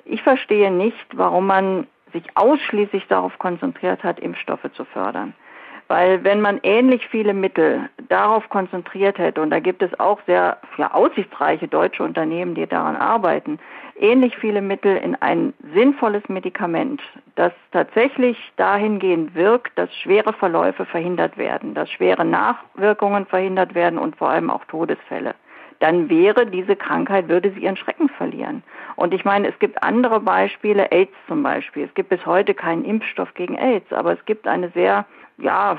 Ich 0.05 0.21
verstehe 0.21 0.71
nicht, 0.71 1.05
warum 1.13 1.47
man 1.47 1.87
sich 2.13 2.23
ausschließlich 2.35 3.07
darauf 3.07 3.37
konzentriert 3.39 4.03
hat, 4.03 4.19
Impfstoffe 4.19 4.71
zu 4.73 4.85
fördern. 4.85 5.33
Weil 5.87 6.23
wenn 6.23 6.41
man 6.41 6.59
ähnlich 6.63 7.07
viele 7.07 7.33
Mittel 7.33 7.89
darauf 8.09 8.49
konzentriert 8.49 9.19
hätte, 9.19 9.41
und 9.41 9.51
da 9.51 9.59
gibt 9.59 9.83
es 9.83 9.99
auch 9.99 10.19
sehr 10.25 10.57
ja, 10.77 10.91
aussichtsreiche 10.93 11.67
deutsche 11.67 12.03
Unternehmen, 12.03 12.55
die 12.55 12.65
daran 12.65 12.95
arbeiten, 12.95 13.59
ähnlich 13.99 14.35
viele 14.35 14.61
Mittel 14.61 14.97
in 14.97 15.15
ein 15.15 15.53
sinnvolles 15.73 16.27
Medikament, 16.27 17.01
das 17.35 17.53
tatsächlich 17.71 18.37
dahingehend 18.57 19.35
wirkt, 19.35 19.77
dass 19.77 19.93
schwere 19.95 20.33
Verläufe 20.33 20.85
verhindert 20.85 21.37
werden, 21.37 21.75
dass 21.75 21.89
schwere 21.91 22.25
Nachwirkungen 22.25 23.25
verhindert 23.27 23.75
werden 23.75 23.99
und 23.99 24.15
vor 24.15 24.29
allem 24.29 24.49
auch 24.49 24.65
Todesfälle 24.65 25.35
dann 25.79 26.09
wäre 26.09 26.45
diese 26.45 26.75
Krankheit, 26.75 27.27
würde 27.27 27.51
sie 27.51 27.61
ihren 27.61 27.77
Schrecken 27.77 28.09
verlieren. 28.09 28.63
Und 28.95 29.13
ich 29.13 29.25
meine, 29.25 29.49
es 29.49 29.59
gibt 29.59 29.83
andere 29.83 30.19
Beispiele, 30.19 30.91
AIDS 30.91 31.13
zum 31.27 31.43
Beispiel. 31.43 31.83
Es 31.83 31.93
gibt 31.93 32.09
bis 32.09 32.25
heute 32.25 32.53
keinen 32.53 32.85
Impfstoff 32.85 33.33
gegen 33.33 33.55
AIDS, 33.55 33.91
aber 33.91 34.13
es 34.13 34.25
gibt 34.25 34.47
eine 34.47 34.69
sehr 34.69 35.05
ja, 35.37 35.77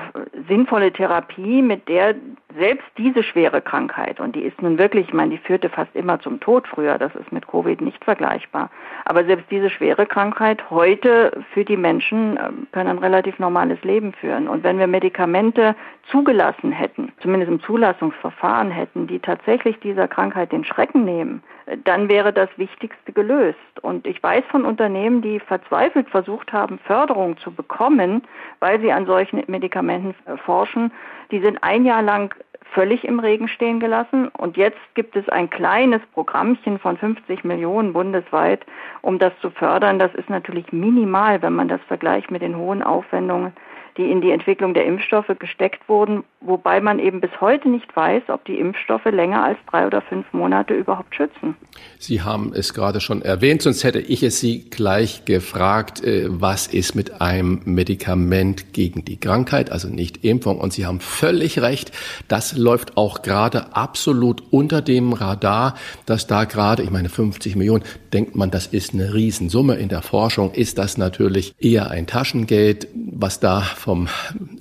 sinnvolle 0.48 0.92
Therapie, 0.92 1.62
mit 1.62 1.88
der 1.88 2.14
selbst 2.58 2.86
diese 2.96 3.22
schwere 3.22 3.60
Krankheit, 3.60 4.20
und 4.20 4.34
die 4.34 4.42
ist 4.42 4.60
nun 4.62 4.78
wirklich, 4.78 5.08
ich 5.08 5.14
meine, 5.14 5.30
die 5.30 5.38
führte 5.38 5.68
fast 5.68 5.94
immer 5.94 6.20
zum 6.20 6.40
Tod 6.40 6.66
früher, 6.66 6.98
das 6.98 7.14
ist 7.14 7.32
mit 7.32 7.46
Covid 7.46 7.80
nicht 7.80 8.02
vergleichbar, 8.04 8.70
aber 9.04 9.24
selbst 9.24 9.50
diese 9.50 9.70
schwere 9.70 10.06
Krankheit 10.06 10.70
heute 10.70 11.44
für 11.52 11.64
die 11.64 11.76
Menschen 11.76 12.38
ähm, 12.38 12.66
können 12.72 12.90
ein 12.90 12.98
relativ 12.98 13.38
normales 13.38 13.82
Leben 13.82 14.12
führen. 14.12 14.48
Und 14.48 14.62
wenn 14.62 14.78
wir 14.78 14.86
Medikamente 14.86 15.74
zugelassen 16.10 16.72
hätten, 16.72 17.12
zumindest 17.20 17.50
im 17.50 17.60
Zulassungsverfahren 17.60 18.70
hätten, 18.70 19.06
die 19.06 19.18
tatsächlich 19.18 19.78
dieser 19.80 20.08
Krankheit 20.08 20.52
den 20.52 20.64
Schrecken 20.64 21.04
nehmen, 21.04 21.42
dann 21.84 22.08
wäre 22.08 22.32
das 22.32 22.48
Wichtigste 22.56 23.12
gelöst. 23.12 23.58
Und 23.82 24.06
ich 24.06 24.22
weiß 24.22 24.44
von 24.50 24.64
Unternehmen, 24.64 25.22
die 25.22 25.40
verzweifelt 25.40 26.08
versucht 26.08 26.52
haben, 26.52 26.78
Förderung 26.78 27.36
zu 27.38 27.52
bekommen, 27.52 28.22
weil 28.60 28.80
sie 28.80 28.92
an 28.92 29.06
solchen 29.06 29.42
Medikamenten 29.48 30.14
forschen. 30.44 30.92
Die 31.30 31.40
sind 31.40 31.62
ein 31.62 31.84
Jahr 31.84 32.02
lang 32.02 32.34
völlig 32.72 33.04
im 33.04 33.20
Regen 33.20 33.48
stehen 33.48 33.80
gelassen. 33.80 34.28
Und 34.28 34.56
jetzt 34.56 34.78
gibt 34.94 35.16
es 35.16 35.28
ein 35.28 35.50
kleines 35.50 36.00
Programmchen 36.12 36.78
von 36.78 36.96
50 36.96 37.44
Millionen 37.44 37.92
bundesweit, 37.92 38.64
um 39.02 39.18
das 39.18 39.32
zu 39.40 39.50
fördern. 39.50 39.98
Das 39.98 40.14
ist 40.14 40.30
natürlich 40.30 40.72
minimal, 40.72 41.42
wenn 41.42 41.54
man 41.54 41.68
das 41.68 41.80
vergleicht 41.88 42.30
mit 42.30 42.42
den 42.42 42.56
hohen 42.56 42.82
Aufwendungen, 42.82 43.52
die 43.96 44.10
in 44.10 44.20
die 44.20 44.30
Entwicklung 44.30 44.74
der 44.74 44.84
Impfstoffe 44.84 45.30
gesteckt 45.38 45.88
wurden, 45.88 46.24
wobei 46.40 46.80
man 46.80 46.98
eben 46.98 47.20
bis 47.20 47.30
heute 47.40 47.68
nicht 47.68 47.94
weiß, 47.96 48.24
ob 48.28 48.44
die 48.44 48.58
Impfstoffe 48.58 49.04
länger 49.06 49.42
als 49.42 49.58
drei 49.70 49.86
oder 49.86 50.02
fünf 50.02 50.32
Monate 50.32 50.74
überhaupt 50.74 51.14
schützen. 51.14 51.56
Sie 51.98 52.22
haben 52.22 52.52
es 52.54 52.74
gerade 52.74 53.00
schon 53.00 53.22
erwähnt, 53.22 53.62
sonst 53.62 53.84
hätte 53.84 54.00
ich 54.00 54.22
es 54.22 54.40
Sie 54.40 54.68
gleich 54.70 55.24
gefragt, 55.24 56.04
äh, 56.04 56.26
was 56.28 56.66
ist 56.66 56.94
mit 56.94 57.20
einem 57.20 57.62
Medikament 57.64 58.72
gegen 58.72 59.04
die 59.04 59.18
Krankheit, 59.18 59.70
also 59.70 59.88
nicht 59.88 60.24
Impfung. 60.24 60.58
Und 60.58 60.72
Sie 60.72 60.86
haben 60.86 61.00
völlig 61.00 61.60
recht, 61.60 61.92
das 62.28 62.56
läuft 62.56 62.96
auch 62.96 63.22
gerade 63.22 63.74
absolut 63.74 64.42
unter 64.50 64.82
dem 64.82 65.12
Radar, 65.12 65.74
dass 66.04 66.26
da 66.26 66.44
gerade, 66.44 66.82
ich 66.82 66.90
meine 66.90 67.08
50 67.08 67.56
Millionen, 67.56 67.84
denkt 68.12 68.36
man, 68.36 68.50
das 68.50 68.66
ist 68.66 68.94
eine 68.94 69.14
Riesensumme. 69.14 69.76
In 69.76 69.88
der 69.88 70.02
Forschung 70.02 70.52
ist 70.52 70.78
das 70.78 70.98
natürlich 70.98 71.54
eher 71.58 71.90
ein 71.90 72.06
Taschengeld, 72.06 72.88
was 72.94 73.40
da 73.40 73.60
vom 73.86 74.08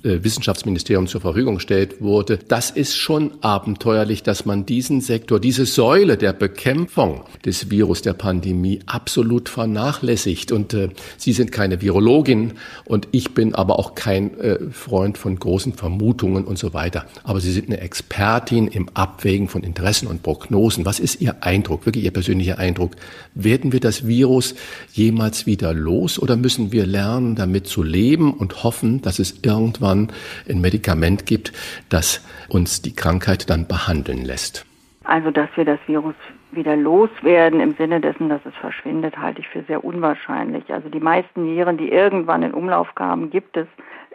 äh, 0.04 0.22
Wissenschaftsministerium 0.22 1.08
zur 1.08 1.20
Verfügung 1.20 1.56
gestellt 1.56 2.00
wurde. 2.00 2.38
Das 2.38 2.70
ist 2.70 2.94
schon 2.94 3.32
abenteuerlich, 3.40 4.22
dass 4.22 4.46
man 4.46 4.66
diesen 4.66 5.00
Sektor, 5.00 5.40
diese 5.40 5.66
Säule 5.66 6.16
der 6.16 6.32
Bekämpfung 6.32 7.24
des 7.44 7.68
Virus 7.68 8.02
der 8.02 8.12
Pandemie 8.12 8.78
absolut 8.86 9.48
vernachlässigt. 9.48 10.52
Und 10.52 10.74
äh, 10.74 10.90
Sie 11.16 11.32
sind 11.32 11.50
keine 11.50 11.82
Virologin 11.82 12.52
und 12.84 13.08
ich 13.10 13.34
bin 13.34 13.56
aber 13.56 13.80
auch 13.80 13.96
kein 13.96 14.38
äh, 14.38 14.60
Freund 14.70 15.18
von 15.18 15.36
großen 15.36 15.72
Vermutungen 15.72 16.44
und 16.44 16.56
so 16.56 16.72
weiter. 16.72 17.06
Aber 17.24 17.40
Sie 17.40 17.50
sind 17.50 17.66
eine 17.66 17.80
Expertin 17.80 18.68
im 18.68 18.88
Abwägen 18.90 19.48
von 19.48 19.64
Interessen 19.64 20.06
und 20.06 20.22
Prognosen. 20.22 20.86
Was 20.86 21.00
ist 21.00 21.20
Ihr 21.20 21.42
Eindruck, 21.42 21.84
wirklich 21.84 22.04
Ihr 22.04 22.12
persönlicher 22.12 22.60
Eindruck? 22.60 22.92
Werden 23.34 23.72
wir 23.72 23.80
das 23.80 24.06
Virus 24.06 24.54
jemals 24.92 25.46
wieder 25.46 25.74
los 25.74 26.16
oder 26.20 26.36
müssen 26.36 26.70
wir 26.70 26.86
lernen, 26.86 27.34
damit 27.34 27.66
zu 27.66 27.82
leben 27.82 28.32
und 28.32 28.62
hoffen, 28.62 29.02
dass 29.02 29.15
es 29.18 29.42
irgendwann 29.42 30.08
ein 30.48 30.60
Medikament 30.60 31.26
gibt, 31.26 31.52
das 31.88 32.26
uns 32.48 32.82
die 32.82 32.94
Krankheit 32.94 33.50
dann 33.50 33.66
behandeln 33.66 34.24
lässt? 34.24 34.64
Also, 35.04 35.30
dass 35.30 35.48
wir 35.54 35.64
das 35.64 35.78
Virus 35.86 36.14
wieder 36.50 36.76
loswerden 36.76 37.60
im 37.60 37.74
Sinne 37.74 38.00
dessen, 38.00 38.28
dass 38.28 38.40
es 38.44 38.54
verschwindet, 38.56 39.16
halte 39.18 39.40
ich 39.40 39.48
für 39.48 39.62
sehr 39.62 39.84
unwahrscheinlich. 39.84 40.72
Also 40.72 40.88
die 40.88 41.00
meisten 41.00 41.44
Viren, 41.44 41.76
die 41.76 41.90
irgendwann 41.90 42.42
in 42.42 42.54
Umlauf 42.54 42.94
kamen, 42.94 43.30
gibt 43.30 43.56
es. 43.56 43.66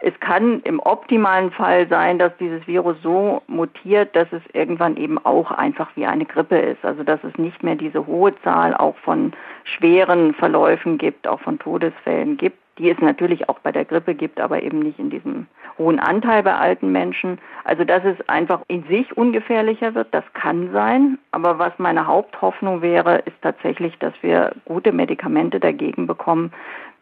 Es 0.04 0.18
kann 0.18 0.60
im 0.64 0.80
optimalen 0.80 1.52
Fall 1.52 1.86
sein, 1.88 2.18
dass 2.18 2.36
dieses 2.38 2.66
Virus 2.66 2.96
so 3.02 3.42
mutiert, 3.46 4.16
dass 4.16 4.26
es 4.32 4.42
irgendwann 4.52 4.96
eben 4.96 5.24
auch 5.24 5.52
einfach 5.52 5.88
wie 5.94 6.06
eine 6.06 6.24
Grippe 6.24 6.58
ist. 6.58 6.84
Also 6.84 7.04
dass 7.04 7.22
es 7.22 7.38
nicht 7.38 7.62
mehr 7.62 7.76
diese 7.76 8.06
hohe 8.06 8.34
Zahl 8.42 8.74
auch 8.74 8.96
von 8.98 9.32
schweren 9.64 10.34
Verläufen 10.34 10.98
gibt, 10.98 11.28
auch 11.28 11.40
von 11.40 11.58
Todesfällen 11.58 12.36
gibt, 12.36 12.58
die 12.82 12.90
es 12.90 12.98
natürlich 12.98 13.48
auch 13.48 13.60
bei 13.60 13.70
der 13.70 13.84
Grippe 13.84 14.14
gibt, 14.14 14.40
aber 14.40 14.62
eben 14.62 14.80
nicht 14.80 14.98
in 14.98 15.08
diesem 15.08 15.46
hohen 15.78 16.00
Anteil 16.00 16.42
bei 16.42 16.54
alten 16.54 16.90
Menschen. 16.90 17.38
Also 17.64 17.84
dass 17.84 18.04
es 18.04 18.16
einfach 18.28 18.62
in 18.66 18.82
sich 18.84 19.16
ungefährlicher 19.16 19.94
wird, 19.94 20.08
das 20.12 20.24
kann 20.34 20.72
sein. 20.72 21.18
Aber 21.30 21.58
was 21.58 21.72
meine 21.78 22.06
Haupthoffnung 22.06 22.82
wäre, 22.82 23.18
ist 23.18 23.40
tatsächlich, 23.40 23.96
dass 23.98 24.12
wir 24.20 24.52
gute 24.64 24.92
Medikamente 24.92 25.60
dagegen 25.60 26.06
bekommen, 26.06 26.52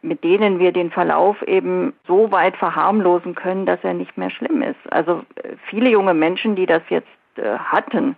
mit 0.03 0.23
denen 0.23 0.59
wir 0.59 0.73
den 0.73 0.91
Verlauf 0.91 1.43
eben 1.43 1.95
so 2.07 2.31
weit 2.31 2.57
verharmlosen 2.57 3.35
können, 3.35 3.67
dass 3.67 3.83
er 3.83 3.95
nicht 3.95 4.17
mehr 4.19 4.31
schlimm 4.31 4.63
ist. 4.63 4.81
Also 4.91 5.23
äh, 5.37 5.57
viele 5.69 5.91
junge 5.91 6.15
Menschen, 6.15 6.57
die 6.57 6.67
das 6.67 6.83
jetzt 6.91 7.09
äh, 7.37 7.59
hatten, 7.59 8.17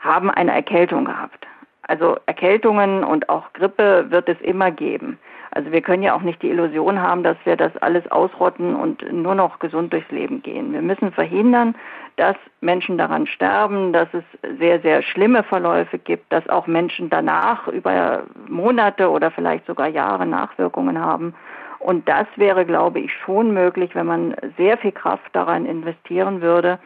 haben 0.00 0.30
eine 0.30 0.52
Erkältung 0.52 1.04
gehabt. 1.04 1.46
Also 1.88 2.16
Erkältungen 2.26 3.02
und 3.02 3.28
auch 3.28 3.52
Grippe 3.54 4.06
wird 4.10 4.28
es 4.28 4.40
immer 4.42 4.70
geben. 4.70 5.18
Also 5.52 5.72
wir 5.72 5.80
können 5.80 6.02
ja 6.02 6.14
auch 6.14 6.20
nicht 6.20 6.42
die 6.42 6.50
Illusion 6.50 7.00
haben, 7.00 7.22
dass 7.22 7.36
wir 7.44 7.56
das 7.56 7.74
alles 7.78 8.08
ausrotten 8.10 8.76
und 8.76 9.10
nur 9.10 9.34
noch 9.34 9.58
gesund 9.58 9.92
durchs 9.92 10.10
Leben 10.10 10.42
gehen. 10.42 10.72
Wir 10.74 10.82
müssen 10.82 11.10
verhindern, 11.10 11.74
dass 12.16 12.36
Menschen 12.60 12.98
daran 12.98 13.26
sterben, 13.26 13.92
dass 13.94 14.08
es 14.12 14.24
sehr, 14.58 14.80
sehr 14.80 15.02
schlimme 15.02 15.42
Verläufe 15.42 15.98
gibt, 15.98 16.30
dass 16.30 16.46
auch 16.50 16.66
Menschen 16.66 17.08
danach 17.08 17.66
über 17.68 18.24
Monate 18.46 19.08
oder 19.10 19.30
vielleicht 19.30 19.66
sogar 19.66 19.88
Jahre 19.88 20.26
Nachwirkungen 20.26 21.00
haben. 21.00 21.34
Und 21.78 22.06
das 22.06 22.26
wäre, 22.36 22.66
glaube 22.66 23.00
ich, 23.00 23.12
schon 23.12 23.54
möglich, 23.54 23.94
wenn 23.94 24.06
man 24.06 24.36
sehr 24.58 24.76
viel 24.76 24.92
Kraft 24.92 25.34
daran 25.34 25.64
investieren 25.64 26.42
würde, 26.42 26.78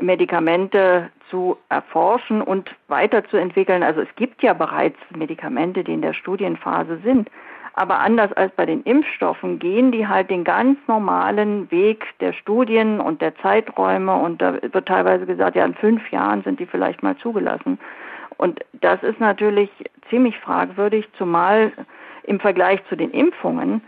Medikamente 0.00 1.10
zu 1.30 1.56
erforschen 1.68 2.42
und 2.42 2.70
weiterzuentwickeln. 2.88 3.82
Also 3.82 4.00
es 4.00 4.14
gibt 4.16 4.42
ja 4.42 4.52
bereits 4.52 4.98
Medikamente, 5.16 5.82
die 5.84 5.94
in 5.94 6.02
der 6.02 6.12
Studienphase 6.12 6.98
sind. 7.02 7.30
Aber 7.78 7.98
anders 7.98 8.32
als 8.32 8.52
bei 8.54 8.64
den 8.64 8.82
Impfstoffen 8.84 9.58
gehen 9.58 9.92
die 9.92 10.08
halt 10.08 10.30
den 10.30 10.44
ganz 10.44 10.78
normalen 10.88 11.70
Weg 11.70 12.06
der 12.20 12.32
Studien 12.32 13.00
und 13.00 13.20
der 13.20 13.36
Zeiträume 13.36 14.14
und 14.14 14.40
da 14.40 14.54
wird 14.62 14.86
teilweise 14.86 15.26
gesagt, 15.26 15.56
ja, 15.56 15.64
in 15.66 15.74
fünf 15.74 16.10
Jahren 16.10 16.42
sind 16.42 16.58
die 16.58 16.64
vielleicht 16.64 17.02
mal 17.02 17.16
zugelassen. 17.18 17.78
Und 18.38 18.64
das 18.72 19.02
ist 19.02 19.20
natürlich 19.20 19.70
ziemlich 20.08 20.38
fragwürdig, 20.38 21.06
zumal 21.18 21.70
im 22.22 22.40
Vergleich 22.40 22.80
zu 22.88 22.96
den 22.96 23.10
Impfungen 23.10 23.82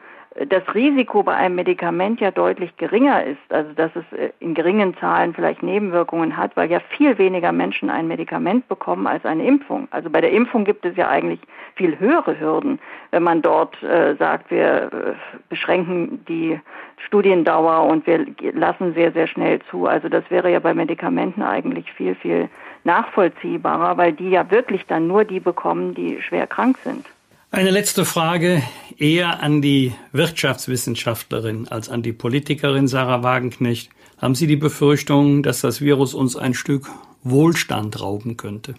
das 0.46 0.62
Risiko 0.74 1.22
bei 1.22 1.34
einem 1.34 1.56
Medikament 1.56 2.20
ja 2.20 2.30
deutlich 2.30 2.76
geringer 2.76 3.24
ist, 3.24 3.40
also 3.48 3.72
dass 3.72 3.90
es 3.96 4.18
äh, 4.18 4.30
in 4.38 4.54
geringen 4.54 4.96
Zahlen 4.98 5.34
vielleicht 5.34 5.62
Nebenwirkungen 5.62 6.36
hat, 6.36 6.56
weil 6.56 6.70
ja 6.70 6.80
viel 6.80 7.18
weniger 7.18 7.50
Menschen 7.50 7.90
ein 7.90 8.06
Medikament 8.06 8.68
bekommen 8.68 9.06
als 9.06 9.24
eine 9.24 9.44
Impfung. 9.44 9.88
Also 9.90 10.10
bei 10.10 10.20
der 10.20 10.30
Impfung 10.30 10.64
gibt 10.64 10.84
es 10.84 10.96
ja 10.96 11.08
eigentlich 11.08 11.40
viel 11.74 11.98
höhere 11.98 12.38
Hürden, 12.38 12.78
wenn 13.10 13.22
man 13.22 13.42
dort 13.42 13.82
äh, 13.82 14.14
sagt, 14.16 14.50
wir 14.50 14.90
äh, 14.92 15.14
beschränken 15.48 16.24
die 16.28 16.60
Studiendauer 17.06 17.86
und 17.86 18.06
wir 18.06 18.26
lassen 18.52 18.94
sehr, 18.94 19.12
sehr 19.12 19.26
schnell 19.26 19.60
zu. 19.70 19.86
Also 19.86 20.08
das 20.08 20.30
wäre 20.30 20.52
ja 20.52 20.60
bei 20.60 20.74
Medikamenten 20.74 21.42
eigentlich 21.42 21.92
viel, 21.92 22.14
viel 22.14 22.48
nachvollziehbarer, 22.84 23.96
weil 23.96 24.12
die 24.12 24.30
ja 24.30 24.50
wirklich 24.50 24.86
dann 24.86 25.08
nur 25.08 25.24
die 25.24 25.40
bekommen, 25.40 25.94
die 25.94 26.22
schwer 26.22 26.46
krank 26.46 26.78
sind. 26.78 27.06
Eine 27.50 27.70
letzte 27.70 28.04
Frage 28.04 28.62
eher 28.98 29.42
an 29.42 29.62
die 29.62 29.94
Wirtschaftswissenschaftlerin 30.12 31.66
als 31.68 31.88
an 31.88 32.02
die 32.02 32.12
Politikerin 32.12 32.88
Sarah 32.88 33.22
Wagenknecht. 33.22 33.88
Haben 34.18 34.34
Sie 34.34 34.46
die 34.46 34.56
Befürchtung, 34.56 35.42
dass 35.42 35.62
das 35.62 35.80
Virus 35.80 36.12
uns 36.12 36.36
ein 36.36 36.52
Stück 36.52 36.90
Wohlstand 37.22 38.02
rauben 38.02 38.36
könnte? 38.36 38.74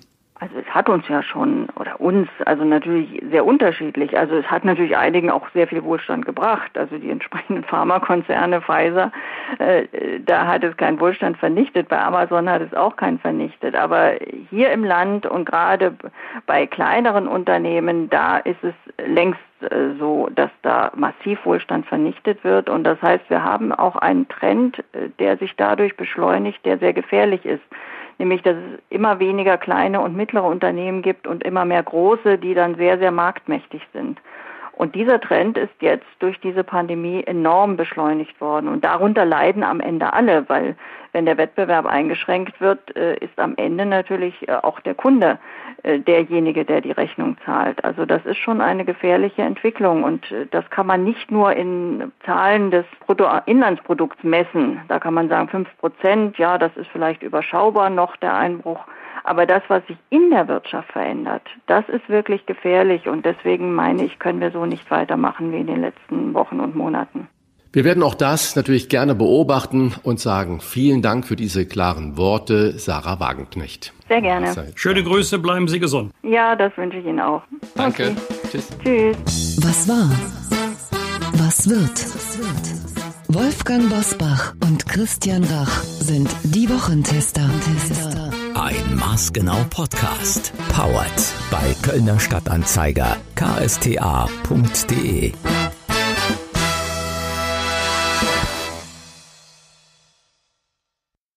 Es 0.70 0.76
hat 0.76 0.88
uns 0.88 1.08
ja 1.08 1.24
schon, 1.24 1.68
oder 1.80 2.00
uns, 2.00 2.30
also 2.46 2.64
natürlich 2.64 3.24
sehr 3.32 3.44
unterschiedlich. 3.44 4.16
Also 4.16 4.36
es 4.36 4.46
hat 4.46 4.66
natürlich 4.66 4.96
einigen 4.96 5.32
auch 5.32 5.50
sehr 5.54 5.68
viel 5.68 5.84
Wohlstand 5.84 6.28
gebracht. 6.28 6.78
Also 6.78 7.00
die 7.00 7.10
entsprechenden 7.10 7.64
Pharmakonzerne, 7.70 8.62
Pfizer, 8.62 9.12
äh, 9.58 9.88
da 10.24 10.46
hat 10.46 10.64
es 10.64 10.78
keinen 10.78 11.00
Wohlstand 11.00 11.38
vernichtet. 11.38 11.90
Bei 11.90 12.00
Amazon 12.00 12.48
hat 12.48 12.62
es 12.62 12.74
auch 12.76 12.96
keinen 12.96 13.18
vernichtet. 13.18 13.76
Aber 13.76 14.14
hier 14.52 14.72
im 14.72 14.84
Land 14.84 15.26
und 15.26 15.46
gerade 15.46 15.96
bei 16.46 16.68
kleineren 16.68 17.28
Unternehmen, 17.28 18.08
da 18.12 18.38
ist 18.38 18.64
es 18.64 18.76
längst 19.08 19.40
äh, 19.62 19.96
so, 19.98 20.30
dass 20.36 20.52
da 20.62 20.92
massiv 20.96 21.44
Wohlstand 21.46 21.88
vernichtet 21.88 22.44
wird. 22.44 22.70
Und 22.70 22.84
das 22.84 23.02
heißt, 23.02 23.28
wir 23.30 23.44
haben 23.44 23.72
auch 23.74 23.96
einen 23.96 24.28
Trend, 24.28 24.84
äh, 24.94 25.10
der 25.18 25.38
sich 25.38 25.56
dadurch 25.56 25.98
beschleunigt, 25.98 26.64
der 26.64 26.78
sehr 26.78 26.94
gefährlich 26.94 27.44
ist 27.44 27.64
nämlich 28.20 28.44
dass 28.44 28.56
es 28.56 28.80
immer 28.90 29.20
weniger 29.20 29.58
kleine 29.58 30.02
und 30.02 30.16
mittlere 30.16 30.46
Unternehmen 30.46 31.02
gibt 31.02 31.26
und 31.26 31.44
immer 31.44 31.66
mehr 31.66 31.82
große, 31.82 32.38
die 32.38 32.54
dann 32.54 32.76
sehr, 32.76 33.00
sehr 33.00 33.12
marktmächtig 33.12 33.82
sind. 33.94 34.20
Und 34.74 34.96
dieser 34.96 35.20
Trend 35.20 35.58
ist 35.58 35.74
jetzt 35.82 36.08
durch 36.20 36.40
diese 36.40 36.64
Pandemie 36.64 37.22
enorm 37.26 37.76
beschleunigt 37.76 38.40
worden. 38.40 38.70
Und 38.70 38.86
darunter 38.86 39.26
leiden 39.26 39.62
am 39.62 39.82
Ende 39.82 40.14
alle, 40.14 40.48
weil 40.48 40.78
wenn 41.12 41.26
der 41.26 41.38
Wettbewerb 41.38 41.86
eingeschränkt 41.86 42.62
wird, 42.62 42.96
äh, 42.96 43.16
ist 43.18 43.38
am 43.38 43.56
Ende 43.58 43.86
natürlich 43.86 44.48
äh, 44.48 44.54
auch 44.54 44.80
der 44.80 44.96
Kunde 44.96 45.38
derjenige, 45.84 46.66
der 46.66 46.82
die 46.82 46.92
Rechnung 46.92 47.38
zahlt. 47.46 47.84
Also 47.84 48.06
das 48.06 48.26
ist 48.26 48.38
schon 48.38 48.62
eine 48.62 48.86
gefährliche 48.86 49.42
Entwicklung 49.42 50.04
und 50.04 50.26
das 50.52 50.70
kann 50.70 50.88
man 50.88 51.04
nicht 51.04 51.32
nur 51.32 51.54
in 51.54 52.12
Zahlen 52.26 52.72
des 52.72 52.86
Bruttoinlandsprodukts 53.06 54.24
messen. 54.24 54.82
Da 54.88 55.00
kann 55.00 55.14
man 55.14 55.30
sagen, 55.30 55.50
fünf 55.50 55.70
Prozent, 55.78 56.38
ja, 56.38 56.58
das 56.58 56.76
ist 56.76 56.90
vielleicht 56.92 57.24
überschaubar 57.24 57.90
noch 57.90 58.16
der 58.18 58.36
Einbruch. 58.36 58.86
Aber 59.24 59.46
das, 59.46 59.62
was 59.68 59.86
sich 59.88 59.98
in 60.10 60.30
der 60.32 60.48
Wirtschaft 60.48 60.92
verändert, 60.92 61.44
das 61.68 61.88
ist 61.90 62.08
wirklich 62.10 62.46
gefährlich 62.46 63.08
und 63.08 63.26
deswegen 63.26 63.74
meine 63.74 64.04
ich, 64.04 64.20
können 64.20 64.40
wir 64.40 64.52
so 64.52 64.66
nicht 64.66 64.90
weitermachen 64.90 65.52
wie 65.52 65.60
in 65.60 65.68
den 65.68 65.82
letzten 65.82 66.34
Wochen 66.34 66.60
und 66.60 66.76
Monaten. 66.76 67.28
Wir 67.72 67.84
werden 67.84 68.02
auch 68.02 68.16
das 68.16 68.56
natürlich 68.56 68.90
gerne 68.90 69.14
beobachten 69.14 69.94
und 70.02 70.20
sagen 70.20 70.60
vielen 70.60 71.04
Dank 71.04 71.28
für 71.28 71.36
diese 71.36 71.68
klaren 71.68 72.18
Worte, 72.18 72.80
Sarah 72.80 73.20
Wagenknecht. 73.20 73.94
Sehr 74.08 74.22
gerne. 74.22 74.56
Schöne 74.74 75.04
Grüße, 75.04 75.38
bleiben 75.38 75.68
Sie 75.68 75.80
gesund. 75.80 76.12
Ja, 76.24 76.56
das 76.56 76.76
wünsche 76.78 76.98
ich 76.98 77.06
Ihnen 77.06 77.20
auch. 77.20 77.44
Danke. 77.76 78.16
Okay. 78.16 78.16
Tschüss. 78.52 78.70
Tschüss. 78.84 79.60
Was 79.62 79.88
war? 79.88 80.10
Was 81.34 81.70
wird? 81.70 82.06
Wolfgang 83.28 83.88
Bosbach 83.90 84.56
und 84.68 84.88
Christian 84.88 85.44
Rach 85.44 85.84
sind 85.84 86.28
die 86.44 86.68
Wochentester. 86.68 87.48
Ein 88.56 88.96
Maßgenau 88.96 89.64
Podcast. 89.70 90.52
Powered 90.74 91.34
bei 91.52 91.76
Kölner 91.84 92.20
Stadtanzeiger 92.20 93.18
ksta.de. 93.36 95.34